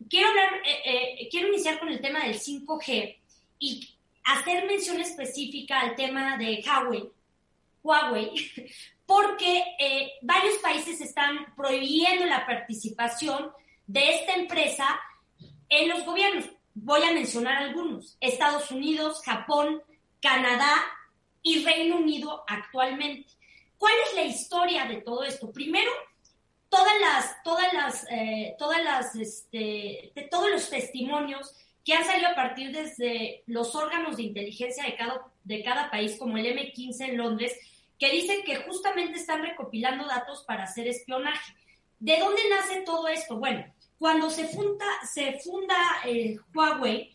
[0.09, 0.29] Quiero,
[0.65, 3.17] eh, eh, quiero iniciar con el tema del 5G
[3.59, 3.95] y
[4.25, 7.11] hacer mención específica al tema de Huawei,
[7.83, 8.33] Huawei
[9.07, 13.51] porque eh, varios países están prohibiendo la participación
[13.87, 15.01] de esta empresa
[15.69, 16.47] en los gobiernos.
[16.75, 18.17] Voy a mencionar algunos.
[18.21, 19.83] Estados Unidos, Japón,
[20.21, 20.75] Canadá
[21.43, 23.29] y Reino Unido actualmente.
[23.79, 25.51] ¿Cuál es la historia de todo esto?
[25.53, 25.91] Primero,
[26.69, 31.55] todas las, todas las, eh, todas las, este, todos los testimonios
[31.85, 36.17] que han salido a partir desde los órganos de inteligencia de cada, de cada país,
[36.19, 37.53] como el M15 en Londres,
[37.99, 41.55] que dicen que justamente están recopilando datos para hacer espionaje.
[42.01, 43.37] ¿De dónde nace todo esto?
[43.37, 43.65] Bueno,
[43.99, 47.15] cuando se funda, se funda eh, Huawei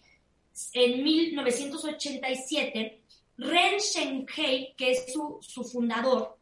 [0.73, 3.01] en 1987,
[3.37, 6.38] Ren Zhenghe, que es su, su fundador,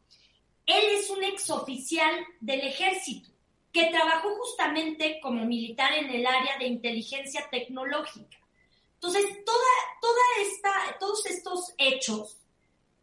[0.68, 3.30] él es un exoficial del ejército
[3.72, 8.36] que trabajó justamente como militar en el área de inteligencia tecnológica.
[8.94, 12.38] Entonces, toda, toda esta, todos estos hechos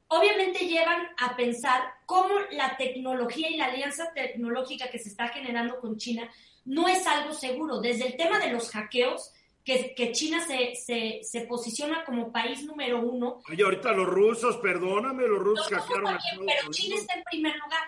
[0.07, 5.79] obviamente llevan a pensar cómo la tecnología y la alianza tecnológica que se está generando
[5.79, 6.29] con China
[6.65, 7.79] no es algo seguro.
[7.79, 9.31] Desde el tema de los hackeos,
[9.65, 10.75] que, China se,
[11.23, 13.41] se, posiciona como país número uno.
[13.49, 17.81] Oye, ahorita los rusos, perdóname, los rusos hackearon a Pero China está en primer lugar.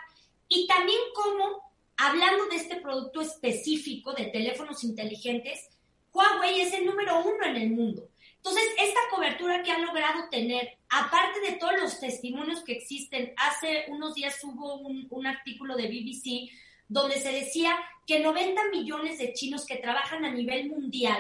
[0.49, 5.69] Y también como, hablando de este producto específico de teléfonos inteligentes,
[6.11, 8.09] Huawei es el número uno en el mundo.
[8.37, 13.85] Entonces, esta cobertura que han logrado tener, aparte de todos los testimonios que existen, hace
[13.89, 16.49] unos días hubo un, un artículo de BBC
[16.87, 21.19] donde se decía que 90 millones de chinos que trabajan a nivel mundial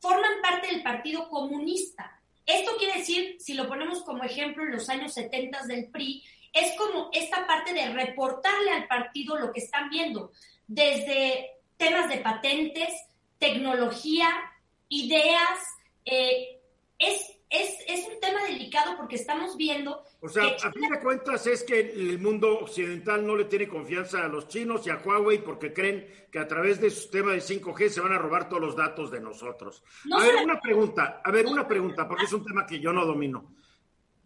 [0.00, 2.20] forman parte del Partido Comunista.
[2.44, 6.74] Esto quiere decir, si lo ponemos como ejemplo en los años 70 del PRI, es
[6.76, 10.32] como esta parte de reportarle al partido lo que están viendo,
[10.66, 12.88] desde temas de patentes,
[13.38, 14.28] tecnología,
[14.88, 15.58] ideas.
[16.04, 16.58] Eh,
[16.98, 21.46] es, es, es un tema delicado porque estamos viendo o sea, a fin de cuentas
[21.46, 25.42] es que el mundo occidental no le tiene confianza a los chinos y a Huawei
[25.42, 28.62] porque creen que a través de su sistema de 5G se van a robar todos
[28.62, 29.82] los datos de nosotros.
[30.12, 33.06] a ver, una pregunta, a ver, una pregunta, porque es un tema que yo no
[33.06, 33.54] domino.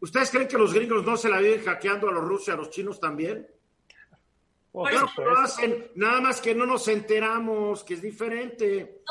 [0.01, 2.57] ¿Ustedes creen que los gringos no se la viven hackeando a los rusos y a
[2.57, 3.47] los chinos también?
[4.73, 9.03] claro lo hacen, nada más que no nos enteramos, que es diferente.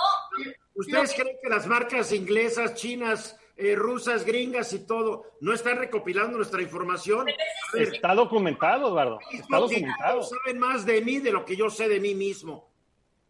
[0.75, 6.37] ¿Ustedes creen que las marcas inglesas, chinas, eh, rusas, gringas y todo, no están recopilando
[6.37, 7.27] nuestra información.
[7.73, 9.19] Está documentado, Eduardo.
[9.31, 10.23] Está documentado.
[10.23, 12.69] Saben más de mí de lo que yo sé de mí mismo.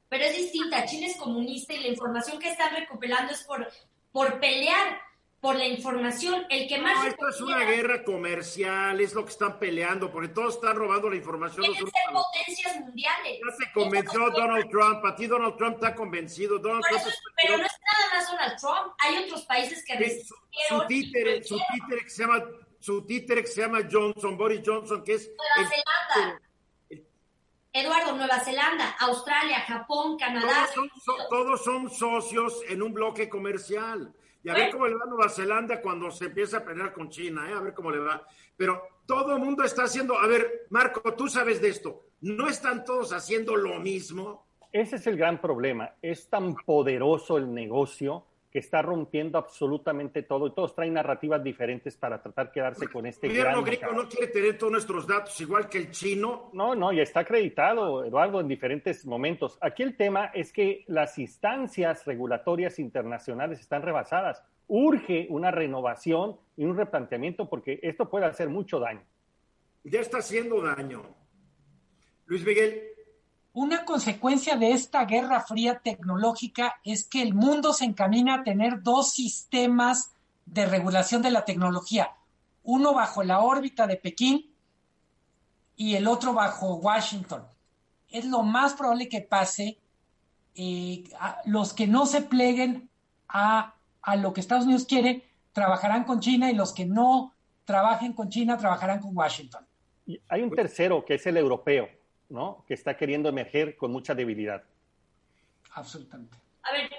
[0.10, 0.86] Pero es distinta.
[0.86, 3.68] China es comunista y la información que están recopilando es por,
[4.12, 5.02] por pelear
[5.44, 6.46] por la información.
[6.50, 7.04] El que más.
[7.04, 11.10] No, esto es una guerra comercial, es lo que están peleando, porque todos están robando
[11.10, 11.66] la información.
[11.66, 13.40] Quieren ser potencias mundiales.
[13.46, 16.60] Ya se convenció Donald Trump, a ti Donald Trump está convencido.
[16.60, 17.04] Donald Trump
[17.36, 20.34] pero no es nada más Donald Trump, hay otros países que su,
[20.70, 22.42] su títere, su títere que se llama
[22.80, 26.42] su títere que se llama Johnson, Boris Johnson, que es Nueva Zelanda.
[27.74, 30.70] Eduardo, Nueva Zelanda, Australia, Japón, Canadá.
[31.30, 34.14] todos son socios en un bloque comercial.
[34.44, 37.10] Y a ver cómo le va a Nueva Zelanda cuando se empieza a pelear con
[37.10, 37.54] China, ¿eh?
[37.54, 38.26] a ver cómo le va.
[38.58, 42.84] Pero todo el mundo está haciendo, a ver, Marco, tú sabes de esto, ¿no están
[42.84, 44.48] todos haciendo lo mismo?
[44.72, 45.94] Ese es el gran problema.
[46.02, 51.98] Es tan poderoso el negocio que está rompiendo absolutamente todo y todos traen narrativas diferentes
[51.98, 55.42] para tratar de quedarse con este el gobierno griego no quiere tener todos nuestros datos
[55.42, 56.52] igual que el chino.
[56.54, 59.58] No, no, ya está acreditado, Eduardo, en diferentes momentos.
[59.60, 64.44] Aquí el tema es que las instancias regulatorias internacionales están rebasadas.
[64.68, 69.02] Urge una renovación y un replanteamiento porque esto puede hacer mucho daño.
[69.84, 71.02] Ya está haciendo daño.
[72.28, 72.93] Luis Miguel,
[73.54, 78.82] una consecuencia de esta guerra fría tecnológica es que el mundo se encamina a tener
[78.82, 82.12] dos sistemas de regulación de la tecnología,
[82.64, 84.52] uno bajo la órbita de Pekín
[85.76, 87.44] y el otro bajo Washington.
[88.10, 89.78] Es lo más probable que pase.
[90.56, 91.04] Eh,
[91.46, 92.90] los que no se pleguen
[93.28, 97.34] a, a lo que Estados Unidos quiere trabajarán con China y los que no
[97.66, 99.66] trabajen con China trabajarán con Washington.
[100.30, 101.88] Hay un tercero que es el europeo
[102.34, 102.66] ¿no?
[102.68, 104.64] Que está queriendo emerger con mucha debilidad.
[105.76, 106.36] Absolutamente.
[106.64, 106.90] A ver,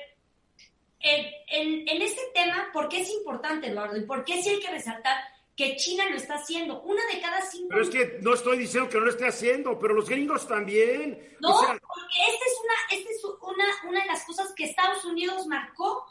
[1.00, 3.96] en, en, este tema, ¿por qué es importante, Eduardo?
[3.96, 5.16] ¿Y por qué sí hay que resaltar
[5.56, 6.80] que China lo está haciendo?
[6.82, 7.68] Una de cada cinco...
[7.70, 11.36] Pero es que no estoy diciendo que no lo esté haciendo, pero los gringos también.
[11.40, 15.48] No, porque esta es, una, esta es una, una de las cosas que Estados Unidos
[15.48, 16.06] marcó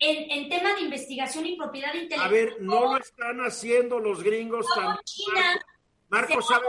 [0.00, 2.28] en, en tema de investigación y propiedad intelectual.
[2.28, 5.04] A ver, no lo están haciendo los gringos también.
[5.04, 5.64] China
[6.08, 6.66] Marco sabe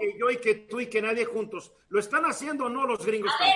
[0.00, 1.72] que yo y que tú y que nadie juntos.
[1.88, 3.32] ¿Lo están haciendo o no los gringos?
[3.38, 3.54] A ver,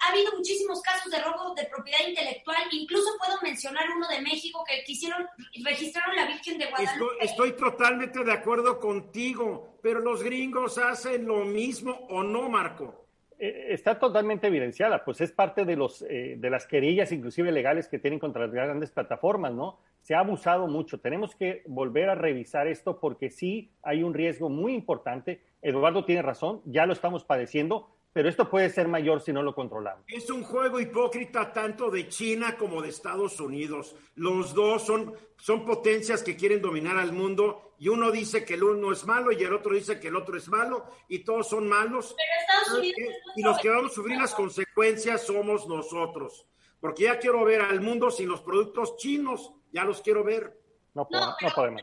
[0.00, 2.56] ha, habido muchísimos casos de robo de propiedad intelectual.
[2.72, 5.26] Incluso puedo mencionar uno de México que quisieron,
[5.64, 7.24] registraron la Virgen de Guadalupe.
[7.24, 13.07] Estoy, totalmente de acuerdo contigo, pero los gringos hacen lo mismo o no, Marco.
[13.38, 17.88] Eh, está totalmente evidenciada, pues es parte de, los, eh, de las querellas, inclusive legales,
[17.88, 19.78] que tienen contra las grandes plataformas, ¿no?
[20.08, 21.00] se ha abusado mucho.
[21.00, 25.42] Tenemos que volver a revisar esto porque sí hay un riesgo muy importante.
[25.60, 29.54] Eduardo tiene razón, ya lo estamos padeciendo, pero esto puede ser mayor si no lo
[29.54, 30.04] controlamos.
[30.08, 33.94] Es un juego hipócrita tanto de China como de Estados Unidos.
[34.14, 38.64] Los dos son, son potencias que quieren dominar al mundo y uno dice que el
[38.64, 41.68] uno es malo y el otro dice que el otro es malo y todos son
[41.68, 42.16] malos.
[42.16, 46.46] Pero Estados Unidos y los que vamos a sufrir las consecuencias somos nosotros.
[46.80, 50.58] Porque ya quiero ver al mundo sin los productos chinos ya los quiero ver.
[50.94, 51.82] No, podemos.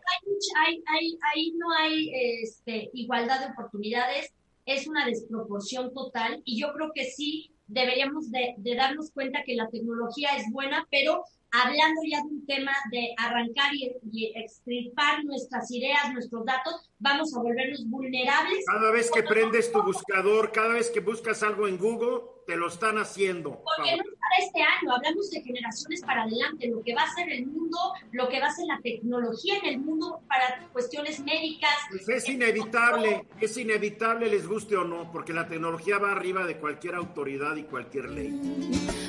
[0.66, 2.12] Ahí no hay
[2.42, 4.34] este, igualdad de oportunidades,
[4.66, 9.70] es una desproporción total y yo creo que sí deberíamos de, darnos cuenta que la
[9.70, 15.72] tecnología es buena, pero hablando ya de un tema de arrancar y, y extirpar nuestras
[15.72, 18.66] ideas, nuestros datos, vamos a volvernos vulnerables.
[18.66, 22.68] Cada vez que prendes tu buscador, cada vez que buscas algo en Google, te lo
[22.68, 23.62] están haciendo.
[23.64, 27.14] Porque no es para este año, hablamos de generaciones para adelante, lo que va a
[27.14, 27.78] ser el mundo,
[28.12, 31.76] lo que va a ser la tecnología en el mundo para cuestiones médicas.
[31.90, 36.58] Pues es inevitable, es inevitable, les guste o no, porque la tecnología va arriba de
[36.58, 38.40] cualquier autoridad y cualquier ley.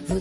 [0.09, 0.21] Para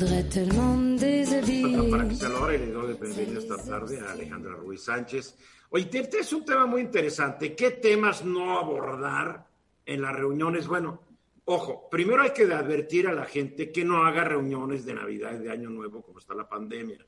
[2.07, 5.35] que se lo le doy bienvenida esta tarde a Alejandra Ruiz Sánchez.
[5.69, 7.55] Oye, este es un tema muy interesante.
[7.55, 9.45] ¿Qué temas no abordar
[9.85, 10.67] en las reuniones?
[10.67, 11.01] Bueno,
[11.45, 15.43] Ojo, primero hay que advertir a la gente que no haga reuniones de Navidad y
[15.43, 17.05] de Año Nuevo como está la pandemia.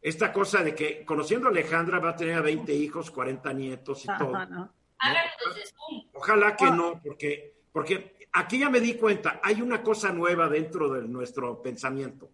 [0.00, 4.08] Esta cosa de que, conociendo a Alejandra, va a tener 20 hijos, 40 nietos y
[4.16, 4.32] todo.
[6.12, 10.88] Ojalá que no, porque, porque aquí ya me di cuenta, hay una cosa nueva dentro
[10.88, 12.30] de nuestro pensamiento.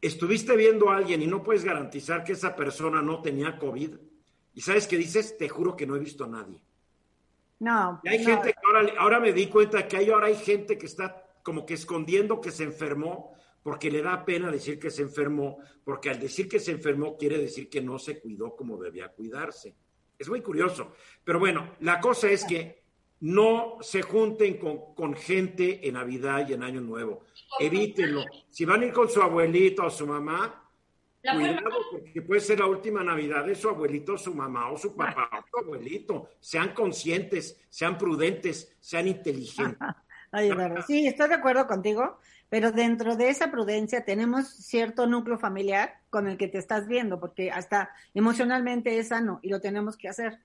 [0.00, 3.96] Estuviste viendo a alguien y no puedes garantizar que esa persona no tenía COVID.
[4.54, 6.62] Y sabes qué dices, te juro que no he visto a nadie.
[7.60, 8.00] No.
[8.02, 10.86] Y hay gente que ahora, ahora me di cuenta que hay, ahora hay gente que
[10.86, 15.58] está como que escondiendo que se enfermó porque le da pena decir que se enfermó,
[15.84, 19.74] porque al decir que se enfermó quiere decir que no se cuidó como debía cuidarse.
[20.18, 20.92] Es muy curioso.
[21.24, 22.82] Pero bueno, la cosa es que
[23.20, 27.24] no se junten con, con gente en Navidad y en Año Nuevo.
[27.58, 28.24] Evítenlo.
[28.48, 30.69] Si van a ir con su abuelito o su mamá,
[31.22, 35.28] Cuidado, porque puede ser la última Navidad de su abuelito, su mamá o su papá
[35.32, 36.30] o su abuelito.
[36.40, 39.76] Sean conscientes, sean prudentes, sean inteligentes.
[40.86, 42.18] sí, estoy de acuerdo contigo,
[42.48, 47.20] pero dentro de esa prudencia tenemos cierto núcleo familiar con el que te estás viendo,
[47.20, 50.38] porque hasta emocionalmente es sano y lo tenemos que hacer.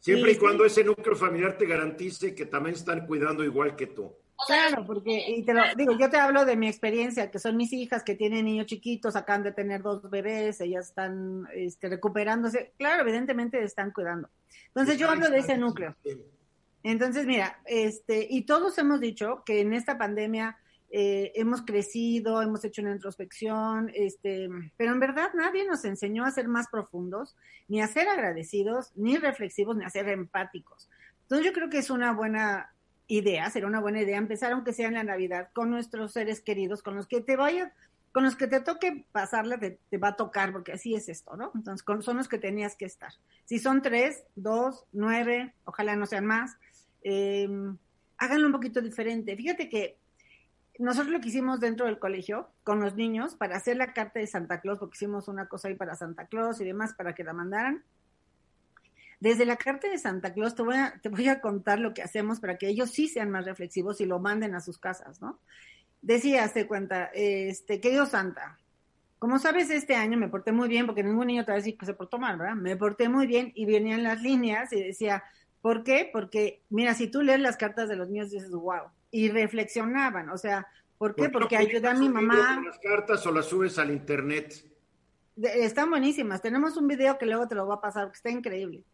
[0.00, 4.12] Siempre y, cuando ese núcleo familiar te garantice que también están cuidando igual que tú.
[4.46, 7.72] Claro, porque, y te lo digo, yo te hablo de mi experiencia, que son mis
[7.72, 12.72] hijas que tienen niños chiquitos, acaban de tener dos bebés, ellas están este, recuperándose.
[12.76, 14.28] Claro, evidentemente están cuidando.
[14.68, 15.96] Entonces yo hablo de ese núcleo.
[16.82, 20.58] Entonces, mira, este, y todos hemos dicho que en esta pandemia
[20.90, 26.30] eh, hemos crecido, hemos hecho una introspección, este, pero en verdad nadie nos enseñó a
[26.30, 27.34] ser más profundos,
[27.66, 30.88] ni a ser agradecidos, ni reflexivos, ni a ser empáticos.
[31.22, 32.72] Entonces yo creo que es una buena
[33.08, 36.82] idea, será una buena idea empezar, aunque sea en la Navidad, con nuestros seres queridos,
[36.82, 37.72] con los que te vaya,
[38.12, 41.52] con los que te toque pasarla, te, va a tocar, porque así es esto, ¿no?
[41.54, 43.12] Entonces, son los que tenías que estar.
[43.44, 46.56] Si son tres, dos, nueve, ojalá no sean más,
[47.02, 47.48] eh,
[48.18, 49.36] háganlo un poquito diferente.
[49.36, 49.98] Fíjate que
[50.78, 54.26] nosotros lo que hicimos dentro del colegio con los niños para hacer la carta de
[54.26, 57.32] Santa Claus, porque hicimos una cosa ahí para Santa Claus y demás para que la
[57.32, 57.84] mandaran,
[59.20, 62.02] desde la carta de Santa Claus te voy, a, te voy a contar lo que
[62.02, 65.40] hacemos para que ellos sí sean más reflexivos y lo manden a sus casas, ¿no?
[66.02, 68.58] Decía, se cuenta, este, querido Santa,
[69.18, 71.78] como sabes, este año me porté muy bien, porque ningún niño te va a decir
[71.78, 72.54] que se portó mal, ¿verdad?
[72.54, 75.24] Me porté muy bien y venían las líneas y decía,
[75.62, 76.08] ¿por qué?
[76.12, 80.36] Porque, mira, si tú lees las cartas de los niños, dices, wow, y reflexionaban, o
[80.36, 81.30] sea, ¿por qué?
[81.30, 82.62] Porque ayuda a mi mamá.
[82.64, 84.62] Las cartas o las subes al internet.
[85.36, 86.42] están buenísimas.
[86.42, 88.84] Tenemos un video que luego te lo voy a pasar, que está increíble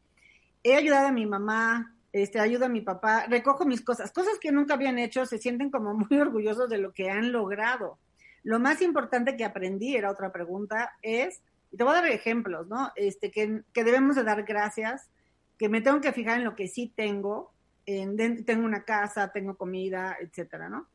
[0.63, 4.53] he ayudado a mi mamá, este, ayudo a mi papá, recojo mis cosas, cosas que
[4.53, 7.99] nunca habían hecho, se sienten como muy orgullosos de lo que han logrado.
[8.43, 12.69] Lo más importante que aprendí, era otra pregunta, es, y te voy a dar ejemplos,
[12.69, 12.93] ¿no?
[12.97, 15.09] Este, que, que debemos de dar gracias,
[15.59, 17.53] que me tengo que fijar en lo que sí tengo,
[17.87, 20.89] en, tengo una casa, tengo comida, etcétera, ¿no?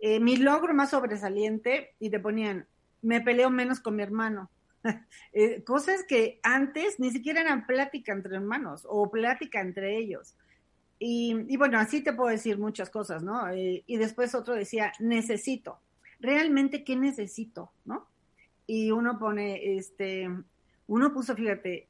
[0.00, 2.66] Eh, mi logro más sobresaliente, y te ponían
[3.02, 4.50] me peleo menos con mi hermano.
[5.32, 10.34] Eh, cosas que antes ni siquiera eran plática entre hermanos o plática entre ellos.
[11.02, 13.48] Y, bueno, así te puedo decir muchas cosas, ¿no?
[13.48, 15.78] Eh, y después otro decía, necesito.
[16.18, 18.06] ¿Realmente qué necesito, no?
[18.66, 20.28] Y uno pone, este,
[20.88, 21.88] uno puso, fíjate,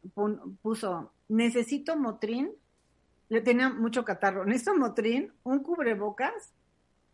[0.62, 2.52] puso, necesito motrín,
[3.30, 6.52] le tenía mucho catarro, necesito motrín, un cubrebocas,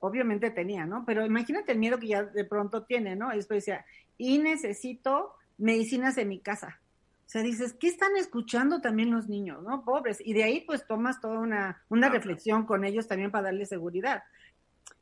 [0.01, 1.05] obviamente tenía, ¿no?
[1.07, 3.33] Pero imagínate el miedo que ya de pronto tiene, ¿no?
[3.33, 3.87] Y después decía,
[4.19, 6.81] y necesito medicinas en mi casa.
[7.27, 9.85] O sea, dices, ¿qué están escuchando también los niños, no?
[9.85, 10.19] Pobres.
[10.25, 14.23] Y de ahí pues tomas toda una, una reflexión con ellos también para darles seguridad.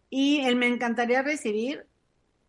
[0.08, 1.86] Y el me encantaría recibir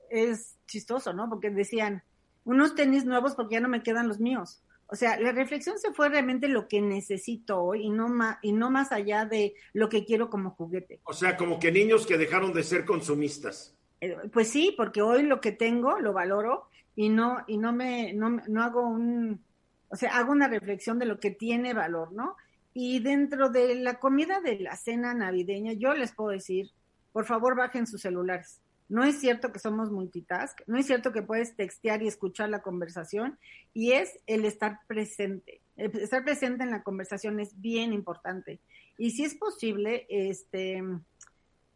[0.10, 1.30] es chistoso, ¿no?
[1.30, 2.04] Porque decían,
[2.46, 4.62] unos tenis nuevos porque ya no me quedan los míos.
[4.88, 8.52] O sea, la reflexión se fue realmente lo que necesito hoy y no más, y
[8.52, 11.02] no más allá de lo que quiero como juguete.
[11.06, 13.76] O sea, como que niños que dejaron de ser consumistas.
[14.00, 18.14] Eh, pues sí, porque hoy lo que tengo lo valoro y no y no me
[18.14, 19.44] no, no hago un
[19.90, 22.36] o sea, hago una reflexión de lo que tiene valor, ¿no?
[22.74, 26.72] Y dentro de la comida de la cena navideña, yo les puedo decir,
[27.14, 28.60] por favor, bajen sus celulares.
[28.90, 32.62] No es cierto que somos multitask, no es cierto que puedes textear y escuchar la
[32.62, 33.40] conversación,
[33.74, 35.62] y es el estar presente.
[35.78, 38.60] El estar presente en la conversación es bien importante.
[38.98, 40.84] Y si es posible, este,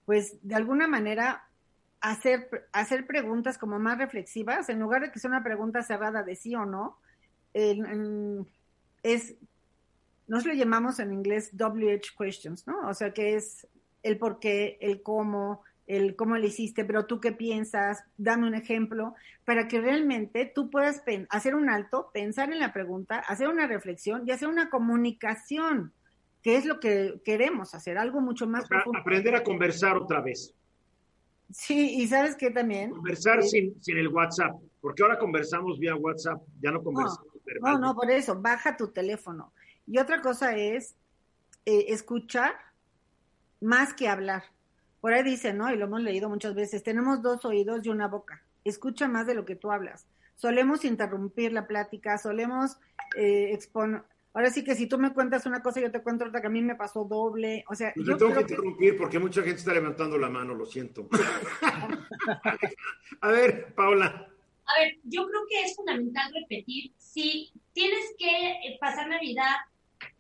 [0.06, 1.49] pues de alguna manera
[2.02, 6.36] hacer, hacer preguntas como más reflexivas, en lugar de que sea una pregunta cerrada de
[6.36, 6.98] sí o no,
[7.54, 9.36] es,
[10.28, 12.88] nos lo llamamos en inglés WH questions, ¿no?
[12.88, 13.68] O sea, que es
[14.04, 18.56] el por qué, el cómo, el cómo le hiciste, pero tú qué piensas, dame un
[18.56, 23.68] ejemplo, para que realmente tú puedas hacer un alto, pensar en la pregunta, hacer una
[23.68, 25.92] reflexión y hacer una comunicación,
[26.44, 29.00] que es lo que queremos hacer, algo mucho más profundo.
[29.00, 30.54] Aprender a conversar otra vez.
[31.52, 32.92] Sí, y sabes qué también.
[32.92, 37.28] Conversar sin, sin, el WhatsApp, porque ahora conversamos vía WhatsApp, ya no conversamos.
[37.62, 39.54] No, no, no, por eso, baja tu teléfono.
[39.88, 40.96] Y otra cosa es
[41.66, 42.54] eh, escuchar
[43.60, 44.44] más que hablar.
[45.02, 45.72] Por ahí dice, ¿no?
[45.72, 48.44] Y lo hemos leído muchas veces, tenemos dos oídos y una boca.
[48.64, 50.08] Escucha más de lo que tú hablas.
[50.36, 52.78] Solemos interrumpir la plática, solemos
[53.18, 54.04] eh, exponer
[54.34, 56.52] Ahora sí que si tú me cuentas una cosa, yo te cuento otra que a
[56.52, 57.66] mí me pasó doble.
[57.68, 61.10] O sea, yo tengo que interrumpir porque mucha gente está levantando la mano, lo siento.
[63.22, 64.30] a ver, Paula.
[64.66, 69.56] A ver, yo creo que es fundamental repetir, si tienes que eh, pasar Navidad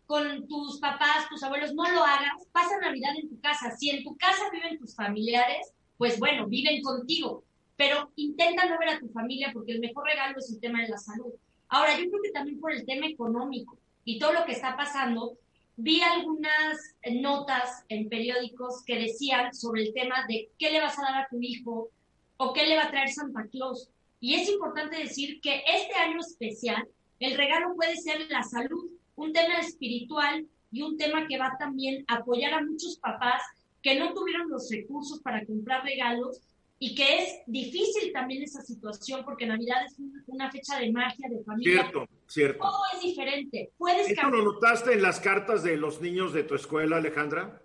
[0.07, 3.77] con tus papás, tus abuelos, no lo hagas, pasa Navidad en tu casa.
[3.77, 7.43] Si en tu casa viven tus familiares, pues bueno, viven contigo,
[7.75, 10.89] pero intenta no ver a tu familia porque el mejor regalo es el tema de
[10.89, 11.31] la salud.
[11.67, 13.78] Ahora, yo creo que también por el tema económico
[14.09, 15.37] y todo lo que está pasando,
[15.75, 21.03] vi algunas notas en periódicos que decían sobre el tema de qué le vas a
[21.03, 21.91] dar a tu hijo
[22.37, 23.87] o qué le va a traer Santa Claus.
[24.19, 26.87] Y es importante decir que este año especial,
[27.19, 32.03] el regalo puede ser la salud, un tema espiritual y un tema que va también
[32.07, 33.43] a apoyar a muchos papás
[33.83, 36.41] que no tuvieron los recursos para comprar regalos
[36.81, 41.43] y que es difícil también esa situación porque Navidad es una fecha de magia, de
[41.43, 41.81] familia.
[41.81, 42.59] Cierto, cierto.
[42.59, 43.71] Todo es diferente.
[43.77, 47.61] Puedes ¿Esto lo notaste en las cartas de los niños de tu escuela, Alejandra?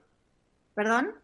[0.74, 1.14] ¿Perdón?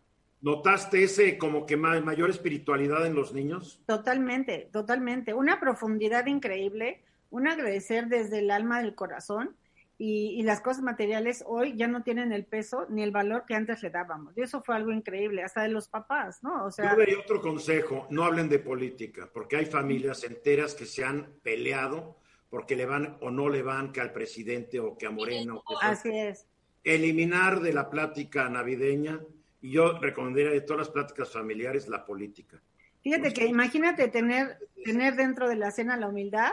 [0.40, 3.80] ¿Notaste ese como que mayor espiritualidad en los niños?
[3.86, 5.34] Totalmente, totalmente.
[5.34, 9.56] Una profundidad increíble, un agradecer desde el alma del corazón
[10.02, 13.82] y, las cosas materiales hoy ya no tienen el peso ni el valor que antes
[13.82, 14.34] le dábamos.
[14.34, 16.64] Y eso fue algo increíble, hasta de los papás, ¿no?
[16.64, 21.04] O sea, Yo otro consejo, no hablen de política, porque hay familias enteras que se
[21.04, 22.16] han peleado
[22.48, 25.62] porque le van o no le van que al presidente o que a Moreno.
[25.82, 26.46] Así es.
[26.82, 29.20] Eliminar de la plática navideña,
[29.60, 32.58] y yo recomendaría de todas las pláticas familiares la política.
[33.02, 36.52] Fíjate que imagínate tener, tener dentro de la cena la humildad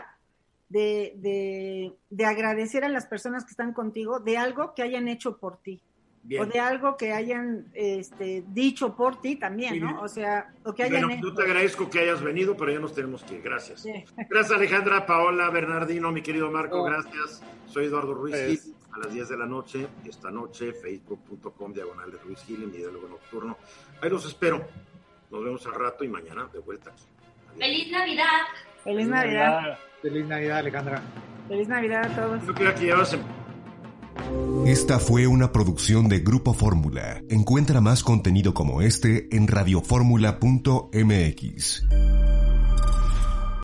[0.68, 5.58] de, de, agradecer a las personas que están contigo de algo que hayan hecho por
[5.58, 5.82] ti.
[6.38, 10.02] O de algo que hayan este, dicho por ti también, ¿no?
[10.02, 12.94] O sea, o que hayan bueno, Yo te agradezco que hayas venido, pero ya nos
[12.94, 13.42] tenemos que ir.
[13.42, 13.86] Gracias.
[14.28, 16.84] Gracias, Alejandra, Paola, Bernardino, mi querido Marco, oh.
[16.84, 17.42] gracias.
[17.66, 22.18] Soy Eduardo Ruiz Gil, a las 10 de la noche, esta noche, facebook.com, diagonal de
[22.18, 23.56] Ruiz Gil, en mi diálogo nocturno.
[24.02, 24.68] Ahí los espero.
[25.30, 27.04] Nos vemos al rato y mañana de vuelta aquí.
[27.58, 28.42] ¡Feliz Navidad!
[28.84, 29.78] ¡Feliz Navidad!
[30.02, 31.00] Feliz Navidad, Alejandra.
[31.48, 32.46] Feliz Navidad a todos.
[32.46, 32.92] Yo creo que
[34.70, 37.20] Esta fue una producción de Grupo Fórmula.
[37.28, 41.88] Encuentra más contenido como este en radioformula.mx.